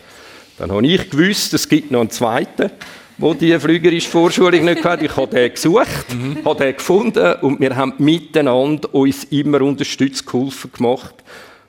[0.59, 2.69] Dann habe ich gewusst, es gibt noch einen zweiten,
[3.17, 5.01] der die flügerische Vorschulung nicht hat.
[5.01, 6.39] Ich habe den gesucht, mhm.
[6.43, 11.15] habe den gefunden und wir haben miteinander uns immer unterstützt, geholfen gemacht.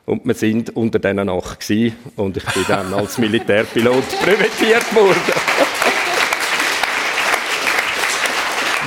[0.07, 1.97] Und wir sind unter diesen acht gewesen.
[2.17, 5.17] und ich bin dann als Militärpilot präventiert worden.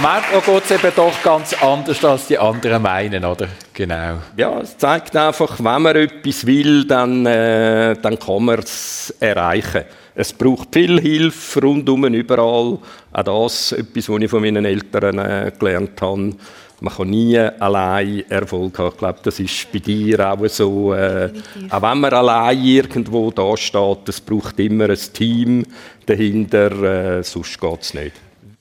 [0.02, 3.48] Manchmal geht es eben doch ganz anders, als die anderen meinen, oder?
[3.74, 4.20] Genau.
[4.38, 9.84] Ja, es zeigt einfach, wenn man etwas will, dann, äh, dann kann man es erreichen.
[10.16, 12.78] Es braucht viel Hilfe rundum, überall.
[13.12, 16.36] Auch das etwas, was ich von meinen Eltern äh, gelernt habe.
[16.82, 18.90] Man kann nie allein Erfolg haben.
[18.92, 20.94] Ich glaube, das ist bei dir auch so.
[20.94, 21.32] Äh,
[21.70, 25.66] auch wenn man allein irgendwo da steht, es braucht immer ein Team
[26.06, 28.14] dahinter, äh, sonst geht es nicht.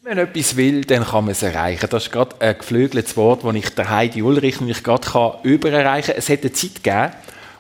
[0.04, 1.86] Wenn man etwas will, dann kann man es erreichen.
[1.88, 6.14] Das ist gerade ein geflügeltes Wort, das ich der Heidi Ulrich nämlich gerade kann übererreichen
[6.14, 6.18] kann.
[6.18, 7.12] Es hat eine Zeit gegeben,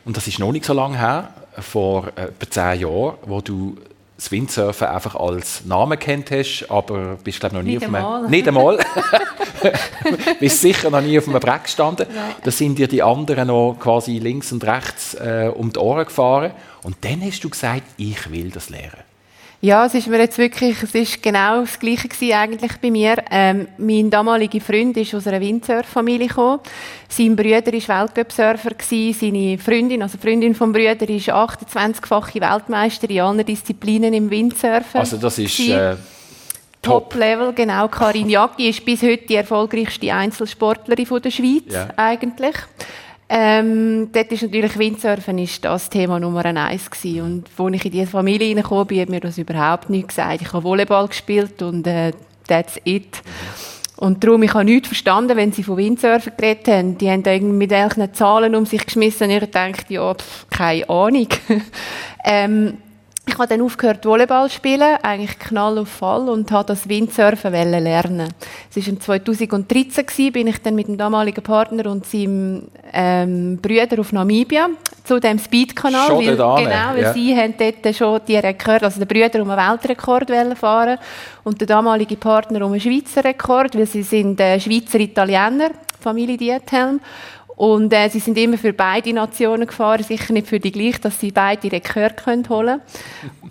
[0.04, 3.76] und das ist noch nicht so lange her, vor etwa zehn Jahren, wo du
[4.16, 8.28] das Windsurfen einfach als Namen kennt hast, aber bist glaube noch nie nicht auf einem...
[8.28, 8.78] Nicht einmal.
[10.40, 12.06] bist sicher noch nie auf einem Breck gestanden.
[12.12, 12.34] Ja.
[12.42, 16.50] Da sind dir die anderen noch quasi links und rechts äh, um die Ohren gefahren.
[16.82, 19.11] Und dann hast du gesagt, ich will das lernen.
[19.64, 23.22] Ja, es ist mir jetzt wirklich, es ist genau das Gleiche gewesen eigentlich bei mir.
[23.30, 26.58] Ähm, mein damaliger Freund ist aus einer Windsurf-Familie gekommen.
[27.08, 33.46] Sein Bruder war Weltcup-Surfer Seine Freundin, also Freundin vom Bruder, ist 28-fache Weltmeisterin in allen
[33.46, 34.98] Disziplinen im Windsurfen.
[34.98, 35.94] Also das ist, äh,
[36.82, 37.86] Top-Level, genau.
[37.86, 41.88] Karin Jacki ist bis heute die erfolgreichste Einzelsportlerin der Schweiz, ja.
[41.94, 42.56] eigentlich.
[43.34, 47.22] Ähm, dort ist natürlich Windsurfen ist das Thema Nummer eins gewesen.
[47.22, 50.42] Und als ich in diese Familie hineingekommen bin, hat mir das überhaupt nicht gesagt.
[50.42, 52.12] Ich habe Volleyball gespielt und äh,
[52.46, 53.22] that's it.
[53.96, 56.98] Und darum, ich habe nichts verstanden, wenn sie von Windsurfen geredet haben.
[56.98, 60.46] Die haben da irgendwie mit irgendwelchen Zahlen um sich geschmissen und ich dachte, ja, pff,
[60.50, 61.28] keine Ahnung.
[62.24, 62.76] ähm,
[63.24, 67.52] ich habe dann aufgehört, Volleyball zu spielen, eigentlich knall auf Fall, und habe das Windsurfen
[67.52, 68.28] lernen.
[68.74, 74.00] Es war 2013, gewesen, bin ich dann mit dem damaligen Partner und seinem ähm, Brüder
[74.00, 74.70] auf Namibia,
[75.04, 76.08] zu dem Speed-Kanal.
[76.08, 77.12] Schon weil, genau, weil ja.
[77.12, 80.98] sie haben dort schon die Rekord, also der Brüder um einen Weltrekord fahren
[81.44, 86.36] und der damalige Partner um einen Schweizer Rekord, weil sie sind äh, Schweizer Italiener, Familie
[86.36, 87.00] Diethelm.
[87.62, 91.20] Und äh, sie sind immer für beide Nationen gefahren, sicher nicht für die gleiche, dass
[91.20, 92.80] sie beide Rekord holen können.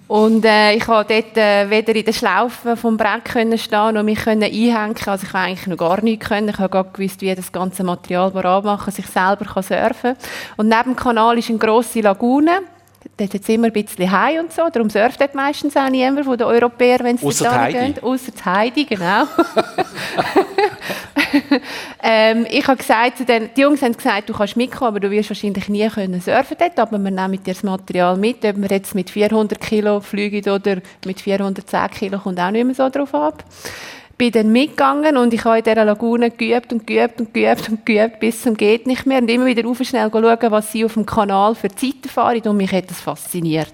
[0.10, 4.04] Und äh, ich konnte dort äh, weder in der Schlaufe vom Brett können stehen noch
[4.04, 4.98] mich können einhängen.
[5.06, 6.50] Also ich habe eigentlich noch gar nichts können.
[6.50, 10.18] Ich habe gar gewusst, wie das ganze Material abmachen, sich selber kann surfen.
[10.58, 12.60] Und neben dem Kanal ist eine grosse Lagune
[13.18, 16.26] Dort hat es immer ein bisschen Hai und so, darum surft dort meistens auch niemand
[16.26, 17.96] von den Europäern, wenn sie dort gehen.
[18.02, 19.24] Außer Heidi, genau.
[22.04, 25.10] ähm, ich habe gesagt zu den, die Jungs haben gesagt, du kannst mitkommen, aber du
[25.10, 28.70] wirst wahrscheinlich nie können surfen dort, aber wir nehmen dir das Material mit, ob wir
[28.70, 33.16] jetzt mit 400 Kilo fliegen oder mit 410 Kilo, kommt auch nicht mehr so drauf
[33.16, 33.44] ab
[34.22, 37.84] bin dann mitgegangen und ich habe in dieser Lagune geübt und geübt und geübt und
[37.84, 39.18] geübt, bis zum geht nicht mehr.
[39.18, 42.40] Und immer wieder rauf schnell schauen, was sie auf dem Kanal für Zeiten fahren.
[42.42, 43.74] Und mich hat das fasziniert.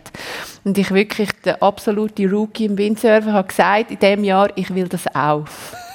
[0.64, 4.88] Und ich wirklich, der absolute Rookie im Windsurfen, habe gesagt, in diesem Jahr, ich will
[4.88, 5.44] das auch.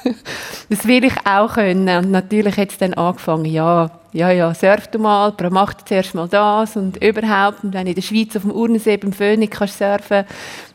[0.69, 2.05] das will ich auch können.
[2.05, 6.29] Und natürlich hat es dann angefangen, ja, ja, ja, surf du mal, mach zuerst mal
[6.29, 7.65] das und überhaupt.
[7.65, 10.27] Und wenn in der Schweiz auf dem Urnensee beim Phoenix kannst surfen,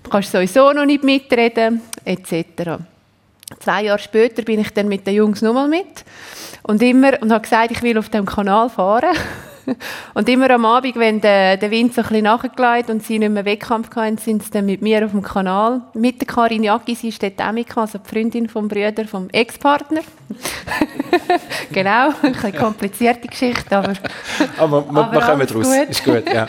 [0.10, 2.82] kannst du sowieso noch nicht mitreden, etc.
[3.60, 6.06] Zwei Jahre später bin ich dann mit den Jungs nochmal mit
[6.63, 9.15] und immer und habe gesagt, ich will auf dem Kanal fahren.
[10.13, 13.32] und immer am Abend, wenn der, der Wind so ein bisschen nachgelegt und sie nicht
[13.32, 15.82] mehr Wettkampf hatten, sind sie dann mit mir auf dem Kanal.
[15.93, 20.02] Mit der Karin Jacki, sie ist dort auch also die Freundin vom Brüder, vom Ex-Partner.
[21.72, 23.93] genau, ein bisschen komplizierte Geschichte, aber...
[24.58, 25.89] aber, aber wir kommen raus, gut.
[25.89, 26.48] ist gut, ja.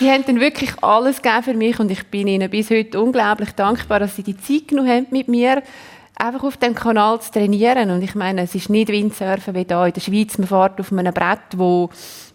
[0.00, 3.52] Die haben dann wirklich alles gegeben für mich und ich bin ihnen bis heute unglaublich
[3.52, 5.62] dankbar, dass sie die Zeit genommen haben mit mir
[6.16, 7.90] einfach auf dem Kanal zu trainieren.
[7.90, 10.38] Und ich meine, es ist nicht Windsurfen wie hier in der Schweiz.
[10.38, 11.88] Man fährt auf einem Brett, das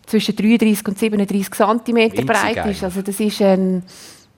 [0.05, 2.83] zwischen 33 und 37 cm breit ist.
[2.83, 3.83] Also das ist ein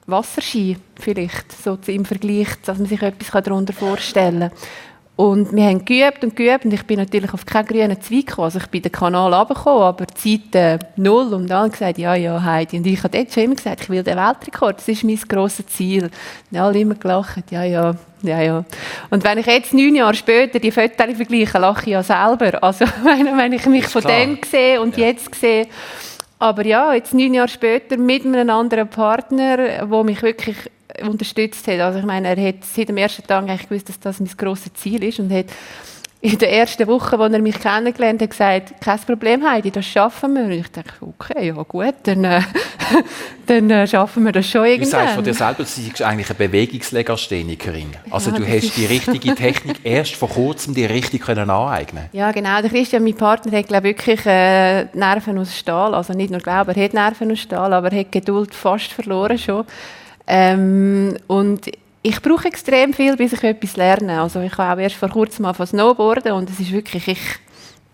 [0.06, 4.52] Wasserski vielleicht, so im Vergleich, dass man sich etwas darunter vorstellen kann.
[5.22, 8.46] Und wir haben geübt und geübt und ich bin natürlich auf keinen grünen Zweig gekommen.
[8.46, 12.42] Also ich bin den Kanal runtergekommen, aber Zeit äh, null und alle gesagt, ja, ja,
[12.42, 12.78] Heidi.
[12.78, 15.68] Und ich habe dort schon immer gesagt, ich will den Weltrekord, das ist mein grosses
[15.68, 16.10] Ziel.
[16.50, 18.66] Und alle immer gelacht, ja, ja, ja, ja.
[19.12, 22.64] Und wenn ich jetzt neun Jahre später die Fotos vergleiche, lache ich ja selber.
[22.64, 25.06] Also wenn ich mich von dem sehe und ja.
[25.06, 25.68] jetzt sehe,
[26.40, 30.58] aber ja, jetzt neun Jahre später mit einem anderen Partner, wo mich wirklich
[31.02, 31.80] unterstützt hat.
[31.80, 34.74] Also ich meine, er hat seit dem ersten Tag eigentlich gewusst, dass das mein grosses
[34.74, 35.46] Ziel ist und hat
[36.24, 40.36] in der ersten Woche, als er mich kennengelernt hat, gesagt, kein Problem, Heidi, das schaffen
[40.36, 40.44] wir.
[40.44, 42.42] Und ich dachte, okay, ja gut, dann, äh,
[43.48, 44.86] dann äh, schaffen wir das schon irgendwann.
[44.86, 47.90] Du sagst von dir selber, du bist eigentlich eine Bewegungslegasthenikerin.
[48.12, 52.32] Also ja, du hast die richtige Technik erst vor kurzem dir richtig können aneignen Ja,
[52.32, 52.62] genau.
[52.62, 55.96] Der Christian, mein Partner, hat glaube wirklich äh, Nerven aus Stahl.
[55.96, 59.40] Also nicht nur glaube, er hat Nerven aus Stahl, aber er hat Geduld fast verloren
[59.40, 59.66] schon.
[60.34, 61.70] Ähm, und
[62.02, 64.22] ich brauche extrem viel, bis ich etwas lerne.
[64.22, 67.20] Also ich habe auch erst vor kurzem von Snowboarden und es ist wirklich, ich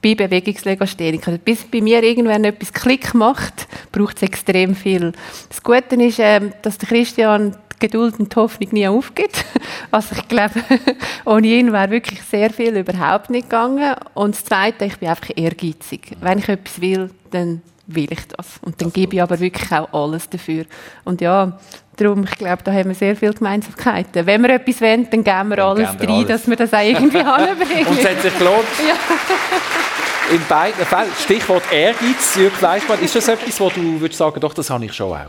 [0.02, 1.32] bin Bewegungslegastheniker.
[1.32, 5.13] Also bis bei mir irgendwann etwas Klick macht, braucht es extrem viel.
[5.50, 9.43] Das Gute ist, ähm, dass der Christian die Geduld und die Hoffnung nie aufgibt.
[9.89, 10.62] Also ich glaube,
[11.26, 13.95] ohne ihn wäre wirklich sehr viel überhaupt nicht gegangen.
[14.15, 16.12] Und das Zweite, ich bin einfach ehrgeizig.
[16.19, 18.60] Wenn ich etwas will, dann will ich das.
[18.62, 20.65] Und dann gebe ich aber wirklich auch alles dafür.
[21.06, 21.58] Und ja,
[21.97, 24.25] darum, ich glaube, da haben wir sehr viele Gemeinsamkeiten.
[24.25, 26.27] Wenn wir etwas wollen, dann geben wir dann alles rein, alles.
[26.27, 27.88] dass wir das auch irgendwie anbringen.
[27.88, 28.65] Und es hat sich gelohnt.
[28.88, 30.33] Ja.
[30.33, 34.53] In beiden Fällen, Stichwort Ehrgeiz, Jürg Fleischmann, ist das etwas, wo du würdest sagen, doch,
[34.53, 35.25] das habe ich schon auch?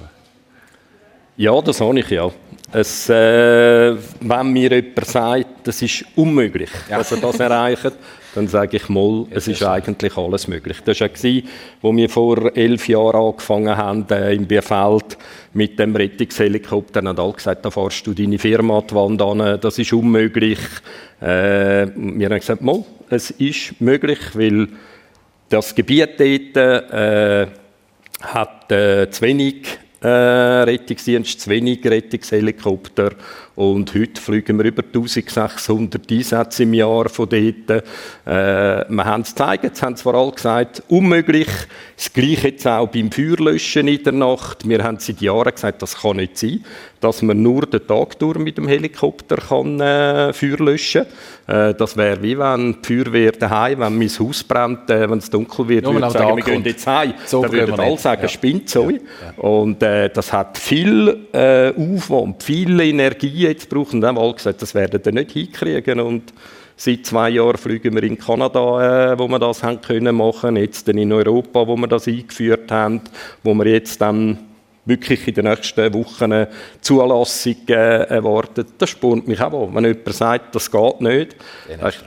[1.36, 2.28] Ja, das habe ich ja.
[2.72, 6.98] Es, äh, wenn mir jemand sagt, das ist unmöglich, ja.
[6.98, 7.92] dass er das erreicht,
[8.38, 10.78] dann sage ich mal, es ist eigentlich alles möglich.
[10.84, 11.42] Das war ja,
[11.82, 15.18] wo wir vor elf Jahren angefangen haben, äh, im Bierfeld
[15.54, 19.60] mit dem Rettungshelikopter, haben alle gesagt, da fährst du deine Firma an die Wand an,
[19.60, 20.60] das ist unmöglich.
[21.20, 24.68] Äh, wir haben gesagt, mal, es ist möglich, weil
[25.48, 27.46] das Gebiet dort äh,
[28.20, 29.66] hat äh, zu wenig
[30.00, 33.10] äh, Rettungsdienst, zu wenig Rettungshelikopter
[33.58, 37.82] und heute fliegen wir über 1600 Einsätze im Jahr von dort.
[38.24, 41.48] Äh, wir haben es gezeigt, jetzt haben es vor allem gesagt, unmöglich.
[41.96, 44.68] Das Gleiche jetzt auch beim Feuerlöschen in der Nacht.
[44.68, 46.64] Wir haben seit Jahren gesagt, das kann nicht sein,
[47.00, 51.06] dass man nur den Tag durch mit dem Helikopter kann, äh, Feuer löschen
[51.46, 51.70] kann.
[51.70, 55.30] Äh, das wäre wie wenn die Feuerwehr daheim, wenn mein Haus brennt, äh, wenn es
[55.30, 57.14] dunkel wird, ja, würde sagen, wir gehen jetzt heim.
[57.26, 58.28] So dann würden alle sagen, ja.
[58.28, 58.88] spinnt so.
[58.88, 58.98] Ja.
[59.36, 63.94] Und äh, das hat viel äh, Aufwand, viel Energie jetzt braucht.
[63.94, 66.00] Und dann haben alle gesagt, das werden wir nicht hinkriegen.
[66.00, 66.32] Und
[66.76, 70.56] seit zwei Jahren fliegen wir in Kanada, äh, wo wir das haben können machen.
[70.56, 73.02] Jetzt dann in Europa, wo wir das eingeführt haben,
[73.42, 74.38] wo wir jetzt dann
[74.84, 76.48] wirklich in den nächsten Wochen eine
[76.80, 78.68] Zulassung äh, erwartet.
[78.78, 81.36] Das spürt mich auch Wenn jemand sagt, das geht nicht,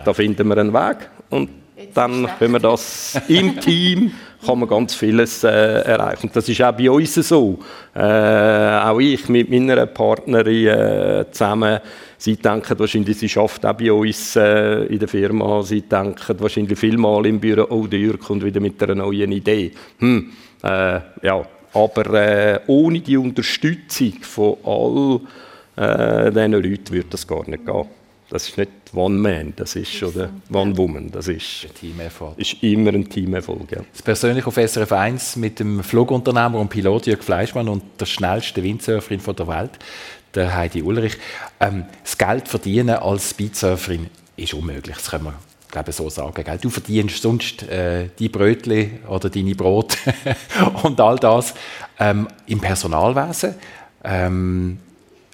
[0.03, 1.09] da finden wir einen Weg.
[1.29, 1.49] Und
[1.93, 4.13] dann können wir das im Team
[4.45, 6.29] kann man ganz vieles äh, erreichen.
[6.33, 7.59] Das ist auch bei uns so.
[7.93, 11.79] Äh, auch ich mit meiner Partnerin äh, zusammen,
[12.17, 16.79] sie denken wahrscheinlich, sie schafft auch bei uns äh, in der Firma, sie denken wahrscheinlich
[16.79, 19.71] vielmal im Büro, oh, der Jürg kommt wieder mit einer neuen Idee.
[19.99, 20.31] Hm,
[20.63, 25.19] äh, ja, Aber äh, ohne die Unterstützung von all
[25.75, 28.00] äh, diesen Leuten würde das gar nicht gehen.
[28.31, 31.67] Das ist nicht One Man, das ist, oder One Woman, das ist,
[32.37, 33.69] ist immer ein Teamerfolg.
[33.73, 33.81] Ja.
[33.91, 38.63] Das persönlich auf SRF 1 mit dem Flugunternehmer und Pilot Jörg Fleischmann und der schnellsten
[38.63, 39.71] Windsurferin der Welt,
[40.33, 41.17] der Heidi Ulrich.
[41.59, 45.33] Ähm, das Geld verdienen als Speedsurferin ist unmöglich, das können wir
[45.69, 46.41] glaube so sagen.
[46.41, 46.57] Gell?
[46.57, 49.97] Du verdienst sonst äh, die Brötchen oder deine Brot
[50.83, 51.53] und all das
[51.99, 53.55] ähm, im Personalwesen
[54.05, 54.79] ähm,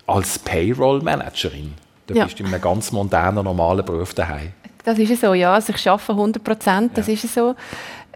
[0.07, 1.73] als Payroll-Managerin.
[2.07, 2.23] Du ja.
[2.23, 4.53] bist in einem ganz modernen, normalen Beruf daheim.
[4.83, 5.53] Das ist so, ja.
[5.53, 7.13] Also ich arbeite 100 Prozent, das ja.
[7.13, 7.55] ist so.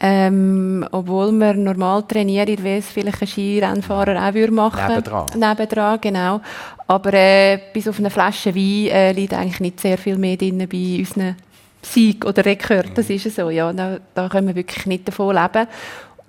[0.03, 5.27] Ähm, obwohl man normal trainiert, wie es vielleicht ein Skirennfahrer auch würde machen Nebendran.
[5.35, 6.41] Nebendran, genau.
[6.87, 10.57] Aber äh, bis auf eine Flasche Wein äh, liegt eigentlich nicht sehr viel mehr drin
[10.71, 11.35] bei unseren
[11.83, 12.91] Sieg oder Rekord.
[12.95, 13.15] Das mhm.
[13.15, 13.71] ist so, ja.
[13.73, 15.67] Da, da können wir wirklich nicht davon leben.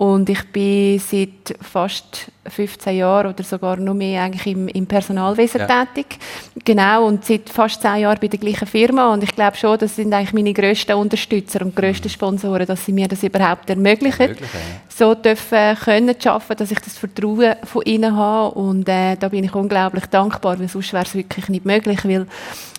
[0.03, 5.61] Und ich bin seit fast 15 Jahren oder sogar noch mehr eigentlich im, im Personalwesen
[5.61, 5.85] ja.
[5.85, 6.19] tätig.
[6.65, 9.13] Genau, und seit fast 10 Jahren bei der gleichen Firma.
[9.13, 12.15] Und ich glaube schon, das sind eigentlich meine grössten Unterstützer und grössten mhm.
[12.15, 14.31] Sponsoren, dass sie mir das überhaupt ermöglichen.
[14.31, 14.47] ja.
[14.89, 18.57] So dürfen können schaffen, dass ich das Vertrauen von ihnen habe.
[18.57, 22.27] Und äh, da bin ich unglaublich dankbar, weil sonst wäre es wirklich nicht möglich, weil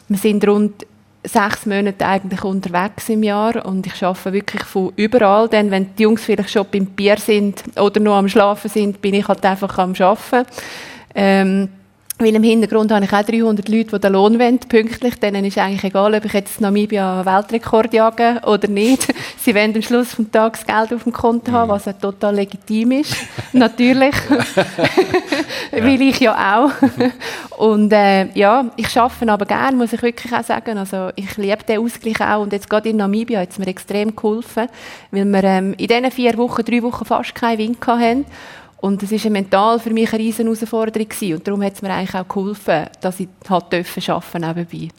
[0.10, 0.86] wir sind rund
[1.24, 5.48] sechs Monate eigentlich unterwegs im Jahr und ich arbeite wirklich von überall.
[5.48, 9.14] Denn wenn die Jungs vielleicht schon beim Bier sind oder nur am Schlafen sind, bin
[9.14, 10.46] ich halt einfach am Arbeiten.
[11.16, 11.70] Ähm,
[12.19, 15.19] weil im Hintergrund habe ich auch 300 Leute, die den Lohn wollen, pünktlich.
[15.19, 19.08] Denen ist eigentlich egal, ob ich jetzt Namibia Weltrekord jage oder nicht.
[19.38, 22.91] Sie wollen am Schluss des Tages Geld auf dem Konto haben, was ja total legitim
[22.91, 23.15] ist.
[23.54, 24.13] Natürlich.
[25.71, 26.71] weil ich ja auch.
[27.58, 30.78] und äh, ja, ich arbeite aber gerne, muss ich wirklich auch sagen.
[30.78, 32.43] Also ich liebe den Ausgleich auch.
[32.43, 34.67] Und jetzt gerade in Namibia hat es mir extrem geholfen,
[35.12, 38.26] weil wir ähm, in diesen vier Wochen, drei Wochen fast keinen Wind hatten.
[38.84, 42.15] Und es war mental für mich eine riesen Herausforderung und darum hat es mir eigentlich
[42.15, 44.89] auch geholfen, dass ich halt arbeiten nebenbei.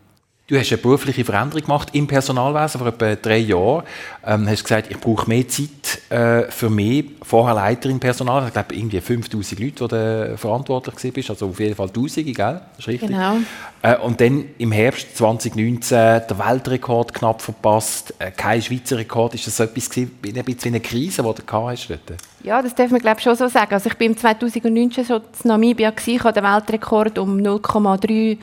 [0.47, 3.83] Du hast eine berufliche Veränderung gemacht im Personalwesen vor etwa drei Jahren.
[4.27, 7.07] Ähm, hast gesagt, ich brauche mehr Zeit äh, für mich.
[7.23, 11.75] Vorher Leiterin Personal, ich glaube irgendwie 5000 Leute, die du verantwortlich bist, also auf jeden
[11.75, 12.61] Fall Tausende, gell?
[12.77, 13.09] Das ist richtig.
[13.09, 13.37] Genau.
[13.81, 15.97] Äh, und dann im Herbst 2019
[16.29, 19.35] der Weltrekord knapp verpasst, äh, kein Schweizer Rekord.
[19.35, 22.21] Ist das so etwas gewesen, ein bisschen wie eine Krise, die du hast dort?
[22.43, 23.73] Ja, das darf man glaube schon so sagen.
[23.73, 28.37] Also ich bin 2019 schon in Namibia gewesen, ich habe den Weltrekord um 0,3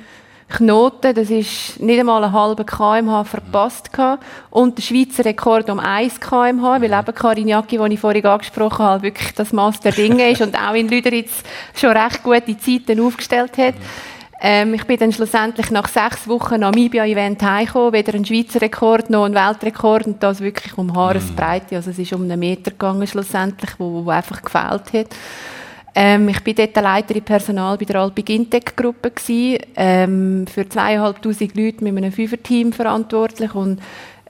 [0.52, 4.24] Knoten, das ist nicht einmal einen halben kmh verpasst gehabt.
[4.50, 8.86] Und der Schweizer Rekord um 1 kmh, weil eben Karin Jacki, die ich vorhin angesprochen
[8.86, 13.00] habe, wirklich das Maß der Dinge ist und auch in Lüderitz schon recht gute Zeiten
[13.00, 13.76] aufgestellt hat.
[14.44, 19.26] Ähm, ich bin dann schlussendlich nach sechs Wochen Namibia-Event heimgekommen, weder ein Schweizer Rekord noch
[19.26, 21.76] ein Weltrekord und das wirklich um Haaresbreite.
[21.76, 25.16] Also es ist um einen Meter gegangen schlussendlich, wo, wo einfach gefehlt hat.
[25.94, 29.12] Ähm, ich bin dort Leiterin Personal bei der Alpig Intec Gruppe
[29.76, 33.82] ähm, für zweieinhalbtausend Leute mit einem Fünfer-Team verantwortlich und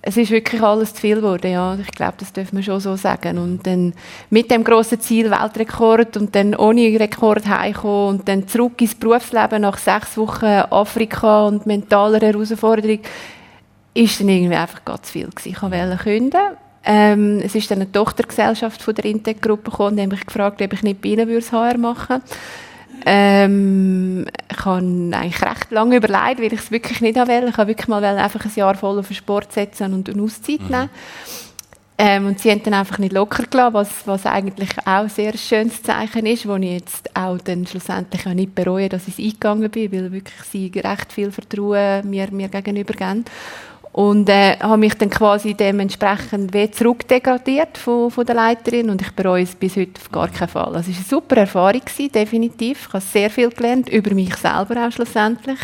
[0.04, 1.78] es ist wirklich alles zu viel geworden, ja.
[1.80, 3.38] Ich glaube, das dürfen wir schon so sagen.
[3.38, 3.94] Und dann
[4.32, 9.62] mit dem grossen Ziel Weltrekord und dann ohne Rekord heimkommen und dann zurück ins Berufsleben
[9.62, 13.00] nach sechs Wochen Afrika und mentaler Herausforderung,
[13.94, 15.50] ist dann irgendwie einfach ganz viel gewesen.
[15.50, 20.26] Ich wollte künden ähm, es ist dann eine Tochtergesellschaft von der Intec-Gruppe gekommen, die mich
[20.26, 22.22] gefragt, ob ich nicht bei ihnen das HR machen
[23.06, 27.48] ähm, ich habe eigentlich recht lange überlegt, weil ich es wirklich nicht wollte.
[27.48, 30.62] Ich wollte wirklich mal einfach ein Jahr voll auf den Sport setzen und eine Auszeit
[30.62, 30.68] mhm.
[30.68, 30.90] nehmen.
[31.98, 35.38] Ähm, und sie haben dann einfach nicht locker gelassen, was, was eigentlich auch ein sehr
[35.38, 39.24] schönes Zeichen ist, wo ich jetzt auch dann schlussendlich auch nicht bereue, dass ich es
[39.24, 43.26] eingegangen bin, weil wirklich sie recht viel Vertrauen mir, mir gegenüber geben
[43.94, 49.12] und äh, habe mich dann quasi dementsprechend wie zurückdegradiert von, von der Leiterin und ich
[49.12, 50.76] bereue es bis heute auf gar keinen Fall.
[50.76, 52.88] Also es war eine super Erfahrung, gewesen, definitiv.
[52.88, 55.60] Ich habe sehr viel gelernt, über mich selber auch schlussendlich.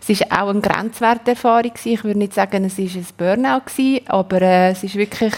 [0.00, 1.72] Es war auch eine Grenzwerterfahrung.
[1.72, 1.92] Gewesen.
[1.92, 5.34] Ich würde nicht sagen, es war ein Burnout, gewesen, aber äh, es ist wirklich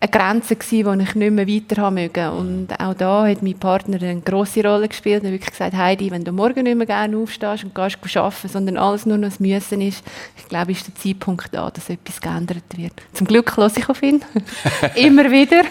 [0.00, 2.28] eine Grenze gewesen, die ich nicht mehr weiter haben mögen.
[2.30, 5.24] Und auch da hat mein Partner eine grosse Rolle gespielt.
[5.24, 8.48] Er hat wirklich gesagt, Heidi, wenn du morgen nicht mehr gerne aufstehst und gehst arbeiten,
[8.48, 10.04] sondern alles nur noch das Müssen ist,
[10.36, 12.92] ich glaube, ist der Zeitpunkt da, dass etwas geändert wird.
[13.12, 14.22] Zum Glück lasse ich auf ihn.
[14.94, 15.62] Immer wieder.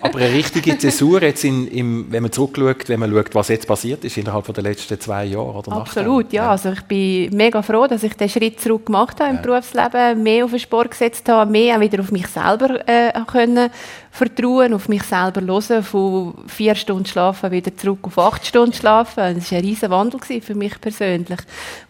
[0.00, 3.66] Aber eine richtige Zäsur jetzt, in, im, wenn man zurückschaut, wenn man schaut, was jetzt
[3.66, 6.44] passiert ist innerhalb der letzten zwei Jahre oder Absolut, ja.
[6.44, 6.50] ja.
[6.52, 9.42] Also ich bin mega froh, dass ich den Schritt zurück gemacht habe im ja.
[9.42, 13.57] Berufsleben, mehr auf den Sport gesetzt habe, mehr auch wieder auf mich selber äh, können
[13.58, 13.70] können
[14.10, 19.34] vertrauen, auf mich selber hören, von vier Stunden schlafen wieder zurück auf acht Stunden schlafen.
[19.36, 21.38] Das war ein riesen Wandel für mich persönlich.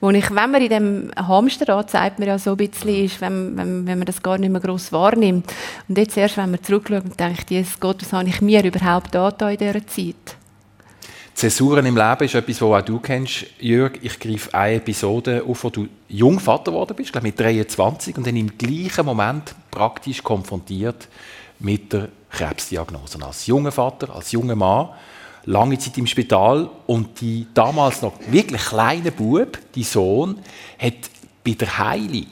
[0.00, 3.56] Wo ich, wenn man in dem Hamsterrad, sagt man ja so ein bisschen, ist, wenn,
[3.56, 5.52] wenn, wenn man das gar nicht mehr gross wahrnimmt.
[5.88, 9.52] Und jetzt erst, wenn man zurückschaut denkt, Jesus Gott, was habe ich mir überhaupt angetan
[9.52, 10.36] in dieser Zeit?
[11.38, 13.92] Zäsuren im Leben ist etwas, was auch du kennst, Jörg.
[14.02, 18.26] Ich greife eine Episode auf, wo du jung Vater geworden bist, glaube mit 23, und
[18.26, 21.06] dann im gleichen Moment praktisch konfrontiert
[21.60, 23.22] mit der Krebsdiagnose.
[23.24, 24.90] Als junger Vater, als junger Mann,
[25.44, 30.38] lange Zeit im Spital und die damals noch wirklich kleine Bub, die Sohn,
[30.78, 31.10] hat
[31.44, 32.26] bei der Heilung,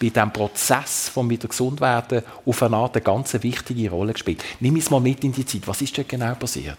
[0.00, 4.44] bei diesem Prozess vom wieder gesund werden, auf eine Art eine ganz wichtige Rolle gespielt.
[4.60, 5.66] Nimm es mal mit in die Zeit.
[5.66, 6.78] Was ist dort genau passiert?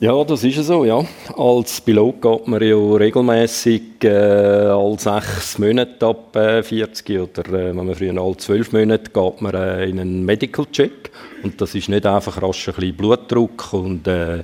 [0.00, 1.04] Ja, das ist so, ja.
[1.36, 7.68] Als Pilot geht man ja regelmäßig äh, alle sechs Monate ab äh, 40 oder äh,
[7.68, 11.12] wenn man früher alle zwölf Monate geht man äh, in einen Medical Check.
[11.44, 14.42] Und das ist nicht einfach rasch ein bisschen Blutdruck und äh,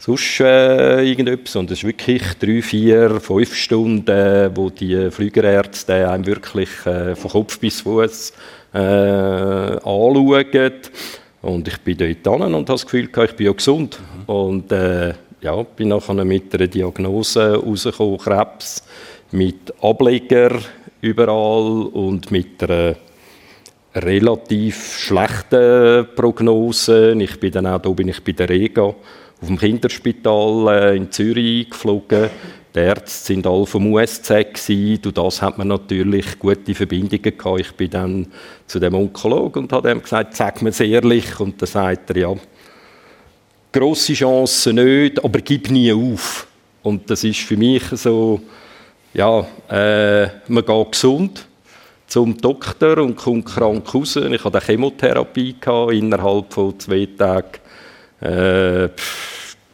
[0.00, 6.26] sonst äh, irgendetwas, sondern es ist wirklich drei, vier, fünf Stunden, wo die Flügerärzte einem
[6.26, 8.32] wirklich äh, von Kopf bis Fuß
[8.74, 10.72] äh, anschauen
[11.42, 13.98] und ich bin dort und habe das Gefühl, ich bin ja gesund.
[14.26, 18.84] Und äh, ja, bin nachher mit einer Diagnose rausgekommen, Krebs,
[19.32, 20.58] mit Ableger
[21.00, 22.96] überall und mit einer
[23.94, 27.16] relativ schlechten Prognose.
[27.18, 31.10] Ich bin dann auch, da bin ich bei der Rega auf dem Kinderspital äh, in
[31.10, 32.28] Zürich geflogen
[32.74, 35.02] die Ärzte sind alle vom USZ gewesen.
[35.02, 37.60] Durch das hat man natürlich gute Verbindungen gehabt.
[37.60, 38.26] Ich bin dann
[38.66, 41.40] zu dem Onkologen und habe ihm gesagt, sag mir ehrlich.
[41.40, 42.34] Und dann sagt er, ja,
[43.72, 46.46] grosse Chancen nicht, aber gib nie auf.
[46.82, 48.40] Und das ist für mich so,
[49.14, 51.46] ja, äh, man geht gesund
[52.06, 54.16] zum Doktor und kommt krank raus.
[54.16, 57.58] Ich hatte eine Chemotherapie gehabt, innerhalb von zwei Tagen.
[58.20, 58.88] Äh,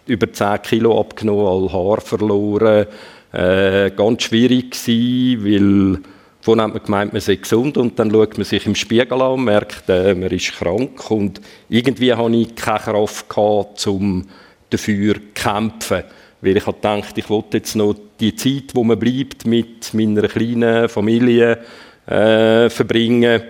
[0.07, 2.86] über 10 Kilo abgenommen, alle Haare verloren.
[3.32, 6.02] Äh, ganz schwierig gewesen, weil
[6.40, 9.32] vorhin hat man gemeint, man sei gesund und dann schaut man sich im Spiegel an
[9.32, 14.26] und merkt, äh, man ist krank und irgendwie hatte ich keine Kraft gehabt, um
[14.70, 16.04] dafür zu kämpfen.
[16.40, 20.88] Weil ich gedacht, ich wollte jetzt noch die Zeit, wo man bleibt, mit meiner kleinen
[20.88, 21.59] Familie
[22.07, 23.42] äh, verbringen.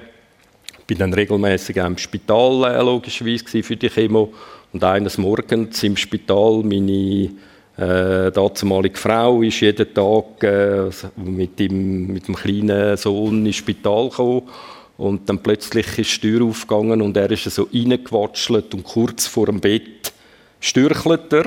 [0.79, 4.33] Ich bin dann regelmäßig im Spital äh, logischerweise für die Chemo
[4.73, 7.31] und eines Morgens im Spital, meine
[7.77, 14.09] äh, damalige Frau ist jeden Tag äh, mit, dem, mit dem kleinen Sohn ins Spital
[14.09, 14.43] gekommen.
[14.99, 19.47] Und dann plötzlich ist die Tür aufgegangen und er ist so reingewatschelt und kurz vor
[19.47, 20.13] dem Bett
[20.59, 21.45] stürchelt er.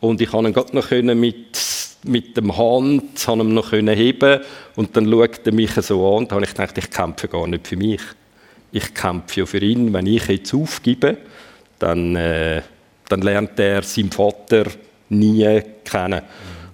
[0.00, 1.58] Und ich konnte ihn gerade noch mit,
[2.04, 4.40] mit dem Hand ihn noch heben
[4.76, 7.68] und dann schaut er mich so an und habe ich gedacht, ich kämpfe gar nicht
[7.68, 8.00] für mich.
[8.72, 9.92] Ich kämpfe ja für ihn.
[9.92, 11.18] Wenn ich jetzt aufgebe,
[11.80, 12.62] dann, äh,
[13.08, 14.66] dann lernt er seinen Vater
[15.08, 16.22] nie kennen.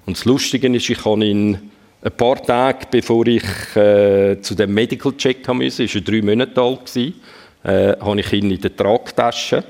[0.05, 1.71] Und das Lustige ist, ich habe ihn
[2.03, 3.43] ein paar Tage bevor ich
[3.75, 6.97] äh, zu dem Medical Check haben musste, ist er drei Monate alt
[7.65, 9.65] äh, habe ich ihn in der Tragtasche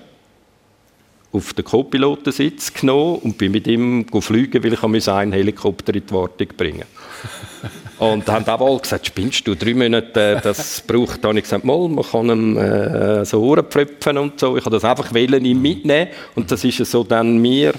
[1.32, 6.14] auf den Co-Pilotensitz genommen und bin mit ihm fliegen, weil ich einen Helikopter in die
[6.14, 6.84] Wartung bringen
[7.99, 11.24] Und haben auch alle gesagt, spinnst du, drei Monate, das braucht.
[11.24, 14.57] Da habe ich gesagt, man kann ihm äh, so Ohrenpfröpfen und so.
[14.57, 16.11] Ich habe das einfach wollen, ihm mitnehmen.
[16.34, 17.72] Und das ist so dann mir,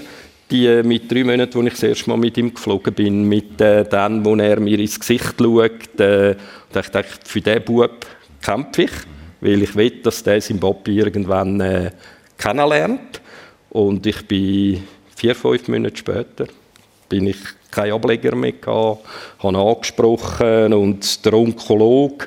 [0.50, 3.84] die mit drei Monaten, wo ich das erste Mal mit ihm geflogen bin, mit äh,
[3.84, 6.00] dann, wo er mir ins Gesicht schaut.
[6.00, 8.06] Äh, und ich dachte, für diesen Bub
[8.42, 8.92] kämpfe ich,
[9.40, 11.90] weil ich will, dass der sein Papi irgendwann äh,
[12.38, 13.20] kennenlernt.
[13.70, 14.82] Und ich bin
[15.14, 16.46] vier, fünf Monate später
[17.08, 17.38] bin ich
[17.70, 19.04] kein Ableger mehr gehabt,
[19.42, 22.26] habe angesprochen und der Onkologe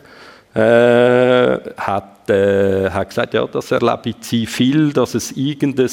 [0.54, 5.90] äh, hat, äh, hat gesagt, ja, das erlebe ich viel, dass es irgendein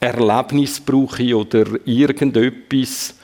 [0.00, 3.14] Erlebnis brauche oder irgendetwas,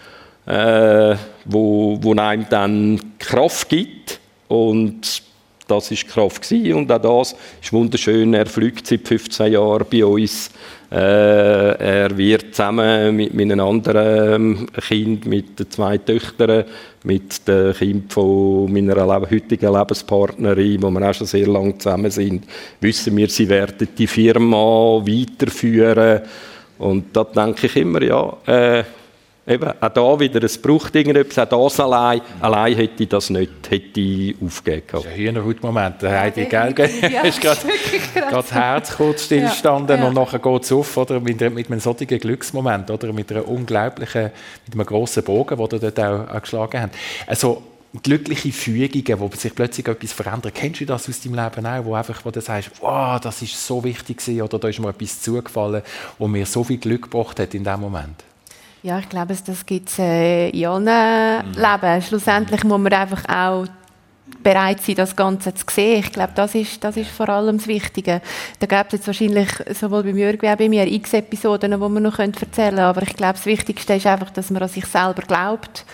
[0.46, 5.22] äh, wo, wo einem dann Kraft gibt und
[5.66, 6.74] das ist Kraft gewesen.
[6.74, 8.34] und auch das ist wunderschön.
[8.34, 10.50] Er fliegt seit 15 Jahren bei uns
[10.90, 16.64] äh, er wird zusammen mit meinen anderen ähm, Kindern, mit den zwei Töchtern,
[17.04, 22.44] mit den Kindern von meiner heutigen Lebenspartnerin, wo wir auch schon sehr lange zusammen sind,
[22.80, 26.20] wissen wir, sie werden die Firma weiterführen.
[26.78, 28.84] Und da denke ich immer, ja, äh,
[29.48, 33.52] Eben, auch da wieder, es braucht irgendetwas, auch das allein, allein hätte ich das nicht
[33.70, 34.86] hätte ich aufgegeben.
[34.90, 36.74] Das ist ein Hühnerhautmoment, der Heidi, gell?
[37.12, 37.60] Ja, ist gerade
[38.28, 40.08] das Herz kurz stillgestanden ja, ja.
[40.08, 41.20] und nachher geht es auf, oder?
[41.20, 43.12] Mit, mit einem solchen Glücksmoment, oder?
[43.12, 44.32] Mit einer unglaublichen,
[44.66, 46.94] mit einem grossen Bogen, den ihr dort auch, auch geschlagen habt.
[47.28, 47.62] Also,
[48.02, 50.54] glückliche Fügungen, wo sich plötzlich etwas verändert.
[50.56, 53.64] Kennst du das aus deinem Leben auch, wo, einfach, wo du sagst, wow, das ist
[53.64, 55.82] so wichtig gewesen, oder da ist mir etwas zugefallen,
[56.18, 58.24] wo mir so viel Glück gebracht hat in dem Moment?
[58.86, 60.86] Ja, ich glaube, das gibt es äh, in allen.
[61.56, 62.02] Leben.
[62.02, 63.66] Schlussendlich muss man einfach auch
[64.44, 66.04] bereit sein, das Ganze zu sehen.
[66.04, 68.22] Ich glaube, das ist, das ist vor allem das Wichtige.
[68.60, 71.76] Da gibt es jetzt wahrscheinlich sowohl bei Jürgen wie auch bei mir x Episoden, die
[71.76, 74.86] man noch erzählen können, aber ich glaube, das Wichtigste ist einfach, dass man an sich
[74.86, 75.84] selber glaubt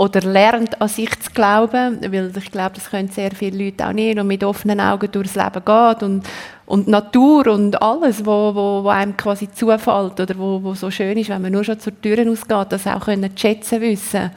[0.00, 3.92] oder lernt, an sich zu glauben, weil ich glaube, das können sehr viele Leute auch
[3.92, 6.26] nicht und mit offenen Augen durchs Leben geht und,
[6.64, 11.18] und Natur und alles, wo, wo, wo einem quasi zufällt oder wo, wo so schön
[11.18, 14.30] ist, wenn man nur schon zur Tür ausgeht, das auch können schätzen wissen.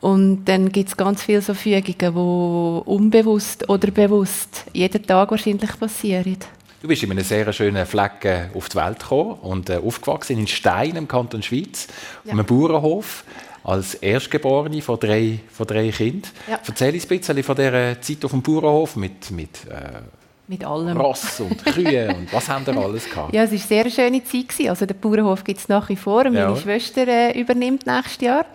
[0.00, 5.78] Und dann gibt es ganz viele so Fügungen, die unbewusst oder bewusst jeden Tag wahrscheinlich
[5.78, 6.38] passieren.
[6.82, 10.46] Du bist in einem sehr schönen Flecken auf die Welt gekommen und äh, aufgewachsen in
[10.48, 11.86] Stein im Kanton Schweiz,
[12.24, 12.32] ja.
[12.32, 13.24] einem Bauernhof
[13.64, 16.30] als Erstgeborene von drei, von drei Kindern.
[16.48, 16.58] Ja.
[16.66, 20.00] Erzähl uns ein bisschen von dieser Zeit auf dem Bauernhof mit, mit, äh,
[20.46, 20.96] mit allem.
[20.96, 23.34] Ross und Kühe und was haben wir alles gehabt?
[23.34, 24.68] Ja, es war eine sehr schöne Zeit.
[24.68, 26.24] Also den Bauernhof gibt es nach wie vor.
[26.24, 26.56] Meine ja.
[26.56, 28.46] Schwester äh, übernimmt nächstes Jahr.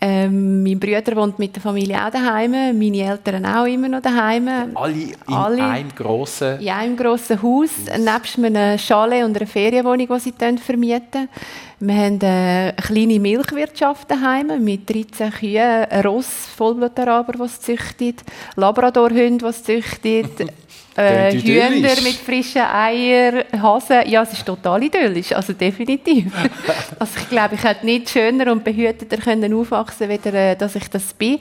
[0.00, 4.48] Ähm, mein Bruder wohnt mit der Familie auch daheim, meine Eltern auch immer noch daheim.
[4.74, 6.60] Alle in Alle einem grossen...
[6.60, 7.98] In einem grossen Haus, Haus.
[7.98, 11.28] nebst einem Chalet und einer Ferienwohnung, die sie vermieten.
[11.80, 16.26] Wir haben eine kleine Milchwirtschaft daheim mit 13 Kühen, ein Ross,
[16.56, 18.24] Vollblutaraber, das züchtet,
[18.56, 20.50] Labradorhunde, die züchtet,
[20.96, 24.08] äh, Hühner mit frischen Eiern, Hasen.
[24.08, 26.32] Ja, es ist total idyllisch, also definitiv.
[26.98, 30.90] also ich glaube, ich hätte nicht schöner und behüteter können aufwachsen können, äh, dass ich
[30.90, 31.38] das bin.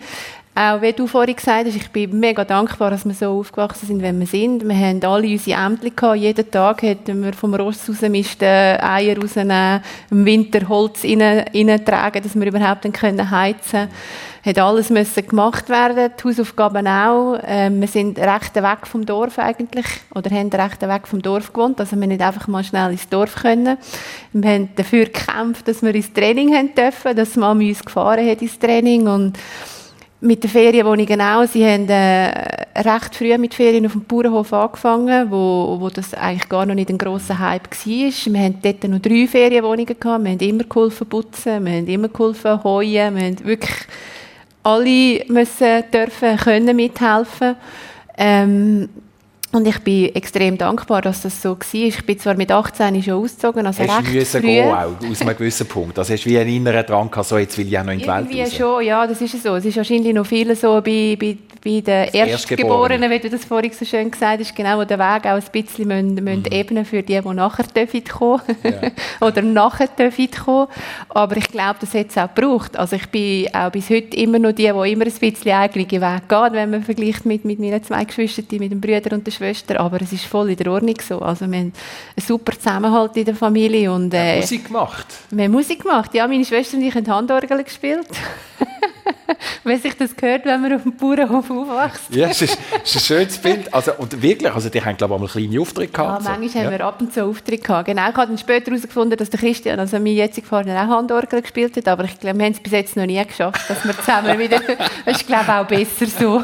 [0.60, 4.02] Auch wie du vorhin gesagt hast, ich bin mega dankbar, dass wir so aufgewachsen sind,
[4.02, 4.68] wie wir sind.
[4.68, 6.18] Wir haben alle unsere Ämter gehabt.
[6.18, 12.48] Jeden Tag hätten wir vom Ross rausmisten, Eier rausnehmen, im Winter Holz reintragen, dass wir
[12.48, 13.92] überhaupt dann können heizen können.
[14.44, 17.38] Hat alles müssen gemacht werden, die Hausaufgaben auch.
[17.46, 19.86] Ähm, wir sind recht weg vom Dorf eigentlich,
[20.16, 23.36] oder haben recht weg vom Dorf gewohnt, also wir nicht einfach mal schnell ins Dorf
[23.36, 23.78] können.
[24.34, 28.42] Wir haben dafür gekämpft, dass wir ins Training haben dürfen, dass Mama uns gefahren hat
[28.42, 29.38] ins Training und
[30.20, 31.46] mit den Ferienwohnungen auch.
[31.48, 32.30] Sie haben äh,
[32.76, 36.90] recht früh mit Ferien auf dem Bauernhof angefangen, wo, wo das eigentlich gar noch nicht
[36.90, 38.34] ein grosser Hype war.
[38.34, 40.24] Wir haben dort noch drei Ferienwohnungen gehabt.
[40.24, 43.16] Wir haben immer geholfen putzen, wir haben immer geholfen heuen.
[43.16, 43.78] Wir haben wirklich
[44.64, 47.56] alle müssen dürfen, können mithelfen.
[48.18, 48.90] Ähm,
[49.58, 51.74] und ich bin extrem dankbar, dass das so war.
[51.74, 54.42] Ich bin zwar mit 18 schon ausgezogen, also hast recht früh.
[54.42, 55.98] gehen, auch, aus einem gewissen Punkt.
[55.98, 58.00] Also hast du wie einen inneren Drang gehabt, so jetzt will ich auch noch in
[58.00, 58.56] die Welt raus.
[58.56, 59.56] schon, ja, das ist so.
[59.56, 63.72] Es ist wahrscheinlich noch viel so bei, bei, bei den Erstgeborenen, wie du das vorhin
[63.72, 66.52] so schön gesagt hast, genau, wo der Weg auch ein bisschen müssen, müssen mhm.
[66.52, 67.66] ebnen für die, die nachher
[68.10, 68.92] kommen ja.
[69.28, 69.90] oder nachher
[70.46, 70.68] kommen.
[71.10, 72.78] Aber ich glaube, das hat es auch gebraucht.
[72.78, 76.30] Also ich bin auch bis heute immer noch die, die immer ein bisschen eigenen Weg
[76.30, 79.47] geht, wenn man vergleicht mit, mit meinen zwei Geschwistern, mit dem Brüder und der Schwester,
[79.78, 81.20] aber es ist voll in der Ordnung so.
[81.20, 81.74] Also wir haben einen
[82.26, 83.92] super Zusammenhalt in der Familie.
[83.92, 85.08] Und, äh, Musik gemacht?
[85.30, 86.28] Wir haben Musik gemacht, ja.
[86.28, 88.08] Meine Schwester und ich haben Handorgel gespielt.
[89.64, 92.16] wenn sich das gehört, wenn man auf dem Bauernhof aufwächst.
[92.16, 93.74] ja, es ist, es ist ein schönes Bild.
[93.74, 96.24] Also, und wirklich, also die haben glaube ich einmal kleine Aufträge gehabt.
[96.24, 96.60] Ja, manchmal so.
[96.60, 97.88] haben wir ab und zu Aufträge gehabt.
[97.88, 101.42] Genau, ich habe dann später herausgefunden, dass der Christian, also mein jetziger Partner, auch Handorgel
[101.42, 103.98] gespielt hat, aber ich glaube, wir haben es bis jetzt noch nie geschafft, dass wir
[103.98, 104.62] zusammen wieder...
[105.06, 106.44] Das ist glaube ich auch besser so.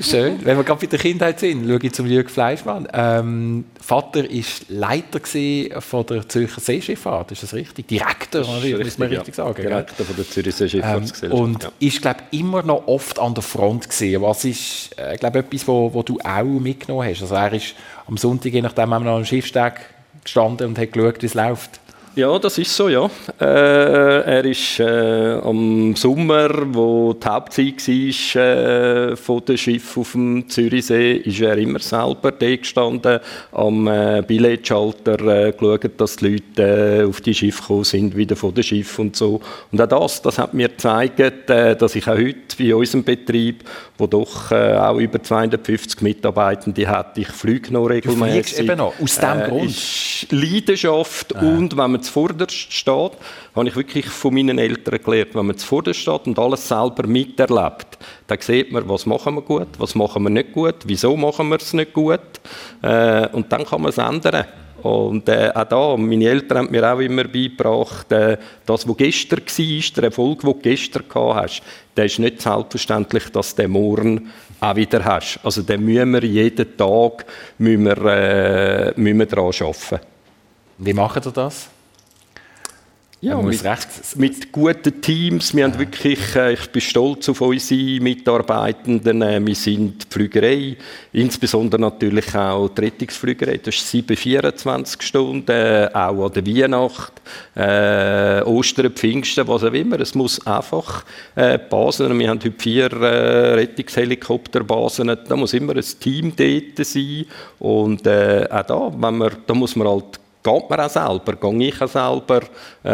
[0.00, 0.44] Schön.
[0.44, 2.88] Wenn wir gerade bei der Kindheit sind, schaue ich zum Jürgen Fleischmann.
[2.92, 7.88] Ähm, Vater war Leiter von der Zürcher Seeschifffahrt, ist das richtig?
[7.88, 9.44] Direktor, das richtig, muss man richtig ja.
[9.44, 9.62] sagen.
[9.62, 11.38] Direktor von der Zürcher Seeschifffahrtsgesellschaft.
[11.38, 11.70] Ähm, und ja.
[11.80, 14.22] ist, glaube immer noch oft an der Front gesehen.
[14.22, 17.22] Was ist, äh, glaube etwas, wo, wo du auch mitgenommen hast?
[17.22, 17.74] Also er ist
[18.06, 19.74] am Sonntag, je nachdem, noch am Schiffsteg
[20.24, 21.79] gestanden und hat geschaut, wie es läuft.
[22.16, 23.08] Ja, das ist so, ja.
[23.40, 30.12] Äh, er ist äh, am Sommer, wo die Hauptzeit war äh, von dem Schiff auf
[30.12, 33.20] dem Zürichsee, ist er immer selber da gestanden,
[33.52, 38.34] am äh, Billetschalter äh, geschaut, dass die Leute äh, auf die Schiffe gekommen sind, wieder
[38.34, 39.40] von dem Schiff und so.
[39.70, 43.62] Und auch das, das hat mir gezeigt, äh, dass ich auch heute bei unserem Betrieb,
[43.98, 48.56] wo doch äh, auch über 250 Mitarbeitende hat, ich fliege noch regelmäßig.
[48.56, 50.26] Du eben noch, aus dem Grund?
[50.30, 53.12] Leidenschaft und wenn man man zuvorderst steht,
[53.54, 57.98] habe ich wirklich von meinen Eltern gelernt, wenn man zuvorderst steht und alles selber miterlebt,
[58.26, 61.56] dann sieht man, was machen wir gut, was machen wir nicht gut, wieso machen wir
[61.56, 62.20] es nicht gut
[62.82, 64.46] äh, und dann kann man es ändern.
[64.82, 69.40] Und äh, auch da, meine Eltern haben mir auch immer beigebracht, äh, das, was gestern
[69.40, 71.62] war, der Erfolg, den du gestern gehabt hast,
[71.94, 75.38] der ist nicht selbstverständlich, dass du den morgen auch wieder hast.
[75.42, 77.26] Also den müssen wir jeden Tag
[77.58, 80.00] müssen wir, äh, müssen wir daran arbeiten.
[80.78, 81.68] Wie machen ihr das?
[83.22, 83.62] Ja, mit,
[84.16, 85.52] mit, guten Teams.
[85.52, 85.70] Wir ja.
[85.70, 89.20] haben wirklich, äh, ich bin stolz auf unsere Mitarbeitenden.
[89.20, 90.76] Äh, wir sind die Flügerei,
[91.12, 93.58] insbesondere natürlich auch die Rettungsflügerei.
[93.58, 97.12] Das ist 7, 24 Stunden, äh, auch an der Weihnacht,
[97.56, 100.00] äh, Ostern, Pfingsten, was auch immer.
[100.00, 101.04] Es muss einfach
[101.36, 107.26] äh, Basen, wir haben heute vier äh, Rettungshelikopterbasen, da muss immer ein Team dort sein.
[107.58, 111.68] Und äh, auch da, wenn man, da muss man halt geht man auch selber, gehe
[111.68, 112.42] ich auch selber
[112.82, 112.90] äh,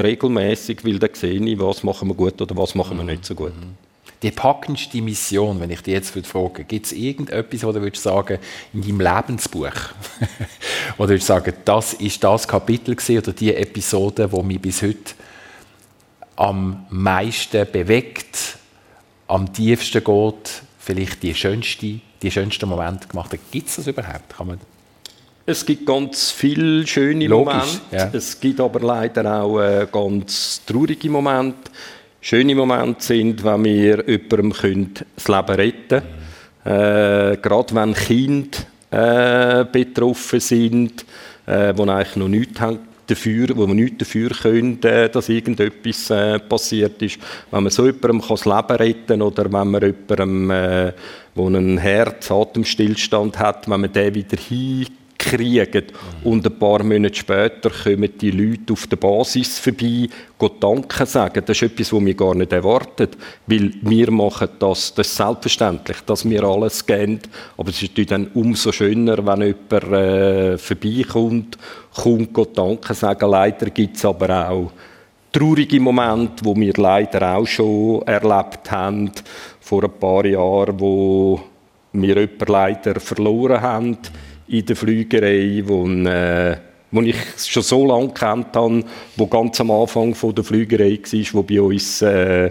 [0.00, 3.34] regelmäßig, weil dann sehe ich, was machen wir gut oder was machen wir nicht so
[3.34, 3.54] gut.
[3.54, 3.74] Mhm.
[4.22, 8.38] Die packendste Mission, wenn ich dich jetzt frage, gibt es irgendetwas, wo du würdest sagen,
[8.72, 9.74] in deinem Lebensbuch,
[10.96, 15.14] wo du würdest sagen, das ist das Kapitel oder die Episode, wo mich bis heute
[16.36, 18.58] am meisten bewegt,
[19.28, 23.40] am tiefsten geht, vielleicht die schönste, die schönsten Momente gemacht hat.
[23.50, 24.36] Gibt es das überhaupt?
[24.36, 24.60] Kann man
[25.46, 27.80] es gibt ganz viele schöne Logisch, Momente.
[27.92, 28.10] Ja.
[28.12, 31.70] Es gibt aber leider auch äh, ganz traurige Momente.
[32.20, 36.02] Schöne Momente sind, wenn wir jemandem das Leben retten können.
[36.64, 38.58] Äh, gerade wenn Kinder
[38.90, 41.04] äh, betroffen sind,
[41.46, 46.10] äh, die eigentlich noch nichts haben dafür, wo man nichts dafür können, äh, dass irgendetwas
[46.10, 47.20] äh, passiert ist.
[47.52, 50.92] Wenn man so jemandem das Leben retten kann oder wenn man jemandem, äh,
[51.36, 54.86] der einen Herz, Atemstillstand hat, wenn man den wieder hin
[55.18, 55.84] kriegen.
[56.24, 60.08] Und ein paar Monate später kommen die Leute auf der Basis vorbei,
[60.38, 61.42] Gott Danke sagen.
[61.44, 63.08] Das ist etwas, was wir gar nicht erwarten.
[63.46, 67.20] Weil wir machen das, das ist selbstverständlich, dass wir alles geben.
[67.56, 71.58] Aber es ist dann umso schöner, wenn jemand äh, vorbeikommt,
[71.94, 73.30] kommt Gott Danke sagen.
[73.30, 74.72] Leider gibt es aber auch
[75.32, 79.10] traurige Momente, wo wir leider auch schon erlebt haben,
[79.60, 81.40] vor ein paar Jahren, wo
[81.92, 83.98] wir jemanden leider verloren haben
[84.48, 86.56] in der Flügerei, wo, äh,
[86.90, 88.84] wo ich schon so lange kennt habe,
[89.16, 92.50] wo ganz am Anfang von der Flügerei war, wo bei uns äh,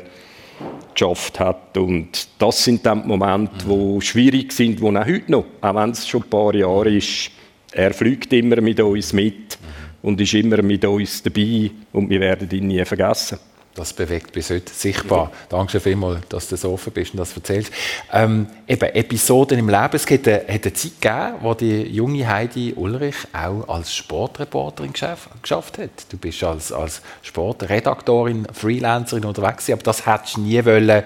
[0.93, 1.77] geschafft hat.
[1.77, 3.99] Und das sind dann die Momente, mhm.
[3.99, 7.31] die schwierig sind, die auch heute noch, auch wenn es schon ein paar Jahre ist,
[7.71, 9.57] er fliegt immer mit uns mit
[10.01, 13.37] und ist immer mit uns dabei und wir werden ihn nie vergessen.
[13.75, 15.31] Das bewegt bis heute sichtbar.
[15.49, 17.73] Danke schon vielmals, dass du so offen bist und das erzählst.
[18.11, 19.89] Ähm, eben, Episoden im Leben.
[19.91, 25.29] Es hat eine, eine Zeit gegeben, wo die junge Heidi Ulrich auch als Sportreporterin geschafft,
[25.41, 25.89] geschafft hat.
[26.09, 31.03] Du bist als, als Sportredaktorin, Freelancerin unterwegs, aber das hättest du nie wollen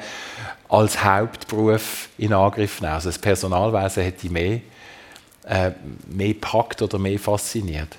[0.70, 2.93] als Hauptberuf in Angriff nehmen.
[2.93, 4.61] Also das Personalwesen hätte dich mehr,
[5.47, 5.72] äh,
[6.07, 7.97] mehr gepackt oder mehr fasziniert.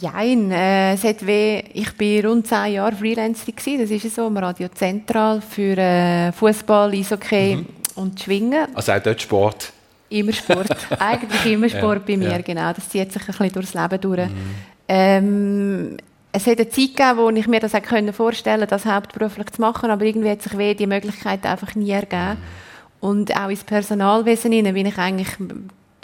[0.00, 3.52] Nein, äh, weh, ich war rund zehn Jahre Freelancer.
[3.52, 7.66] Das ist so, am Radio Zentral für äh, Fußball, Eishockey mhm.
[7.94, 8.66] und Schwingen.
[8.74, 9.72] Also auch dort Sport?
[10.08, 10.68] Immer Sport.
[10.98, 12.40] Eigentlich immer Sport ja, bei mir, ja.
[12.40, 12.72] genau.
[12.72, 14.28] Das zieht sich ein bisschen durchs Leben durch.
[14.28, 14.54] Mhm.
[14.88, 15.96] Ähm,
[16.32, 19.90] es hat eine Zeit gegeben, wo ich mir das auch vorstellen das hauptberuflich zu machen,
[19.90, 22.38] aber irgendwie hat sich weh die Möglichkeit einfach nie ergeben.
[22.38, 23.08] Mhm.
[23.08, 25.28] Und auch ins Personalwesen hinein bin ich eigentlich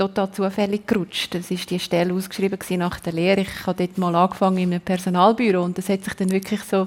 [0.09, 1.35] total zufällig gerutscht.
[1.35, 3.43] Das ist die Stelle ausgeschrieben nach der Lehre.
[3.43, 6.87] Ich habe dort mal angefangen in einem Personalbüro und das hat sich dann wirklich so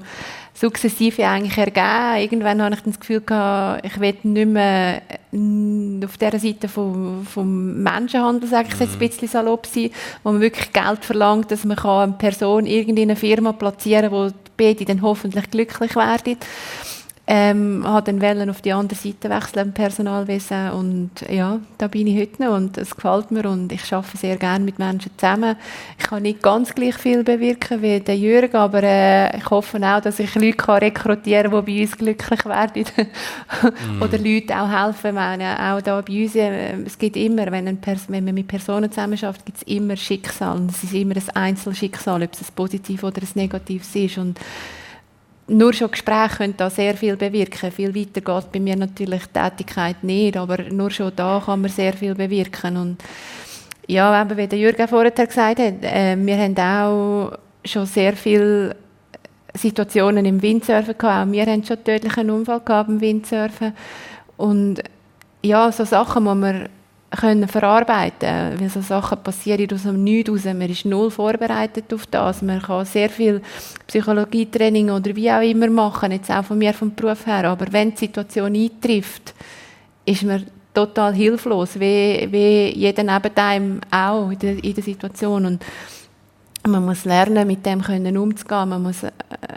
[0.53, 2.21] sukzessive eigentlich ergeben.
[2.21, 5.01] Irgendwann habe ich das Gefühl gehabt, ich will nicht mehr
[5.31, 9.07] äh, auf dieser Seite vom, vom Menschenhandel, sage ich jetzt ein mhm.
[9.07, 9.91] bisschen salopp sein,
[10.23, 14.31] wo man wirklich Geld verlangt, dass man eine Person in eine Firma platzieren kann, wo
[14.57, 16.37] beide dann hoffentlich glücklich werden.
[17.27, 22.19] Ähm, habe dann auf die andere Seite wechseln im Personalwesen und ja, da bin ich
[22.19, 25.55] heute noch und es gefällt mir und ich arbeite sehr gerne mit Menschen zusammen.
[25.97, 30.01] Ich kann nicht ganz gleich viel bewirken wie der Jürgen, aber äh, ich hoffe auch,
[30.01, 34.01] dass ich Leute kann rekrutieren kann, die bei uns glücklich werden mm.
[34.03, 35.15] oder Leute auch helfen.
[35.15, 39.47] Meine, auch da bei uns, äh, es gibt immer, wenn, wenn man mit Personen zusammenarbeitet,
[39.47, 43.23] gibt es immer Schicksal und es ist immer ein Einzelschicksal, ob es ein positives oder
[43.23, 44.39] ein negatives ist und
[45.47, 47.71] nur schon Gespräche können da sehr viel bewirken.
[47.71, 51.69] Viel weiter geht bei mir natürlich die Tätigkeit nicht, aber nur schon da kann man
[51.69, 52.77] sehr viel bewirken.
[52.77, 52.97] Und
[53.87, 58.75] ja, eben, wie der Jürgen vorher gesagt hat, äh, wir haben auch schon sehr viele
[59.53, 61.27] Situationen im Windsurfen gehabt.
[61.27, 63.73] Auch wir haben schon tödlichen Unfall gehabt im Windsurfen.
[64.37, 64.81] Und
[65.43, 66.69] ja, so Sachen muss man
[67.11, 70.45] können verarbeiten, weil so Sachen passieren aus dem Nichts raus.
[70.45, 72.41] Man ist null vorbereitet auf das.
[72.41, 73.41] Man kann sehr viel
[73.87, 77.45] Psychologietraining oder wie auch immer machen, jetzt auch von mir vom Beruf her.
[77.45, 79.33] Aber wenn die Situation eintrifft,
[80.05, 85.45] ist man total hilflos, wie, wie jeder neben einem auch in der, in der Situation.
[85.45, 85.63] Und
[86.67, 88.69] man muss lernen, mit dem können umzugehen.
[88.69, 89.03] Man muss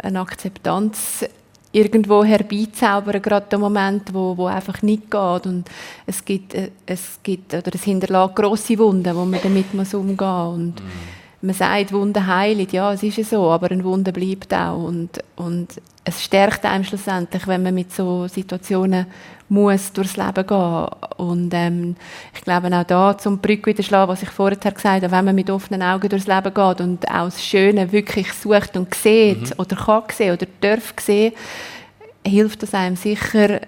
[0.03, 1.25] eine Akzeptanz
[1.73, 5.47] irgendwo herbeizaubern, gerade der Moment, wo, wo einfach nicht geht.
[5.47, 5.65] Und
[6.07, 10.17] es gibt, äh, es gibt, oder es hinterlässt grosse Wunden, wo man damit muss umgehen
[10.17, 10.55] muss.
[10.55, 10.83] Und
[11.41, 15.23] man sagt, Wunden heilen, ja, es ist ja so, aber ein Wunde bleibt auch und,
[15.37, 15.69] und
[16.05, 19.07] es stärkt einem schlussendlich, wenn man mit so Situationen
[19.49, 20.87] muss durchs Leben gehen
[21.17, 21.97] und ähm,
[22.35, 25.35] ich glaube auch da zum Brücke wieder schlagen, was ich vorher gesagt habe, wenn man
[25.35, 29.55] mit offenen Augen durchs Leben geht und auch das Schöne wirklich sucht und sieht mhm.
[29.59, 31.33] oder kann sehen oder darf sehen,
[32.25, 33.61] hilft das einem sicher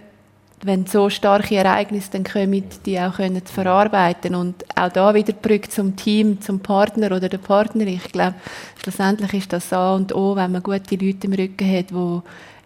[0.62, 5.32] wenn so starke Ereignisse dann kommen, die auch können zu verarbeiten und auch da wieder
[5.32, 8.00] Brücke zum Team, zum Partner oder der Partnerin.
[8.04, 8.34] Ich glaube,
[8.82, 12.20] schlussendlich ist das A und O, wenn man gute Leute im Rücken hat, die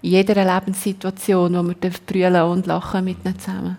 [0.05, 1.77] in jeder Lebenssituation, wo man
[2.07, 3.79] brüllen und lachen mit ihnen zusammen.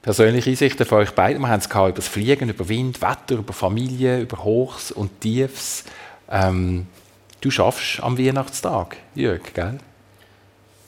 [0.00, 1.42] Persönliche Einsichten von euch beiden.
[1.42, 5.84] Wir haben es über das Fliegen, über Wind, Wetter, über Familie, über Hochs und Tiefs.
[6.30, 6.86] Ähm,
[7.40, 9.78] du schaffst am Weihnachtstag, Jörg, gell?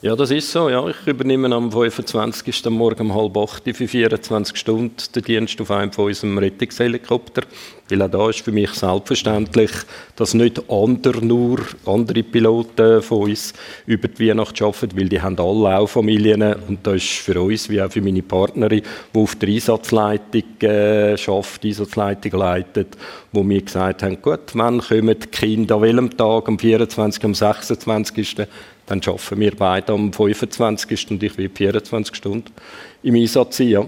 [0.01, 0.69] Ja, das ist so.
[0.69, 0.85] Ja.
[0.89, 2.65] Ich übernehme am 25.
[2.69, 7.43] Morgen um halb acht für 24 Stunden den Dienst auf einem von unserem Rettungshelikopter.
[7.89, 9.71] Weil auch da ist für mich selbstverständlich,
[10.15, 13.53] dass nicht andere, nur andere Piloten von uns
[13.85, 16.55] über die Weihnacht arbeiten, weil die haben alle auch Familien.
[16.67, 18.81] Und das ist für uns, wie auch für meine Partnerin,
[19.13, 22.97] die auf der Einsatzleitung äh, schafft, Einsatzleitung leitet,
[23.31, 27.33] wo mir gesagt haben, gut, wann kommen die Kinder an welchem Tag, am 24., am
[27.33, 28.47] 26.,
[28.85, 31.11] dann arbeiten wir beide am 25.
[31.11, 32.51] und ich will 24 Stunden
[33.03, 33.67] im Einsatz sein.
[33.67, 33.79] Ja.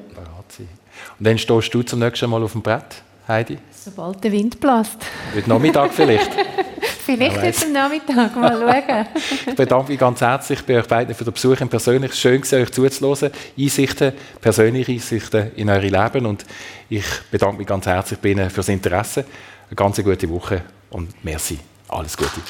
[1.19, 3.57] Und dann stehst du zum nächsten Mal auf dem Brett, Heidi?
[3.71, 4.97] Sobald der Wind bläst.
[5.35, 6.31] Heute Nachmittag vielleicht?
[7.05, 8.51] vielleicht heute Nachmittag, mal
[8.85, 9.05] schauen.
[9.47, 12.13] ich bedanke mich ganz herzlich bei euch beiden für den Besuch im Persönlich.
[12.13, 13.31] Schön, euch zuzuhören.
[13.57, 16.25] Einsichten, persönliche Einsichten in eure Leben.
[16.25, 16.45] Und
[16.89, 19.25] ich bedanke mich ganz herzlich bei Ihnen für das Interesse.
[19.69, 21.59] Eine ganz gute Woche und merci.
[21.89, 22.41] Alles Gute.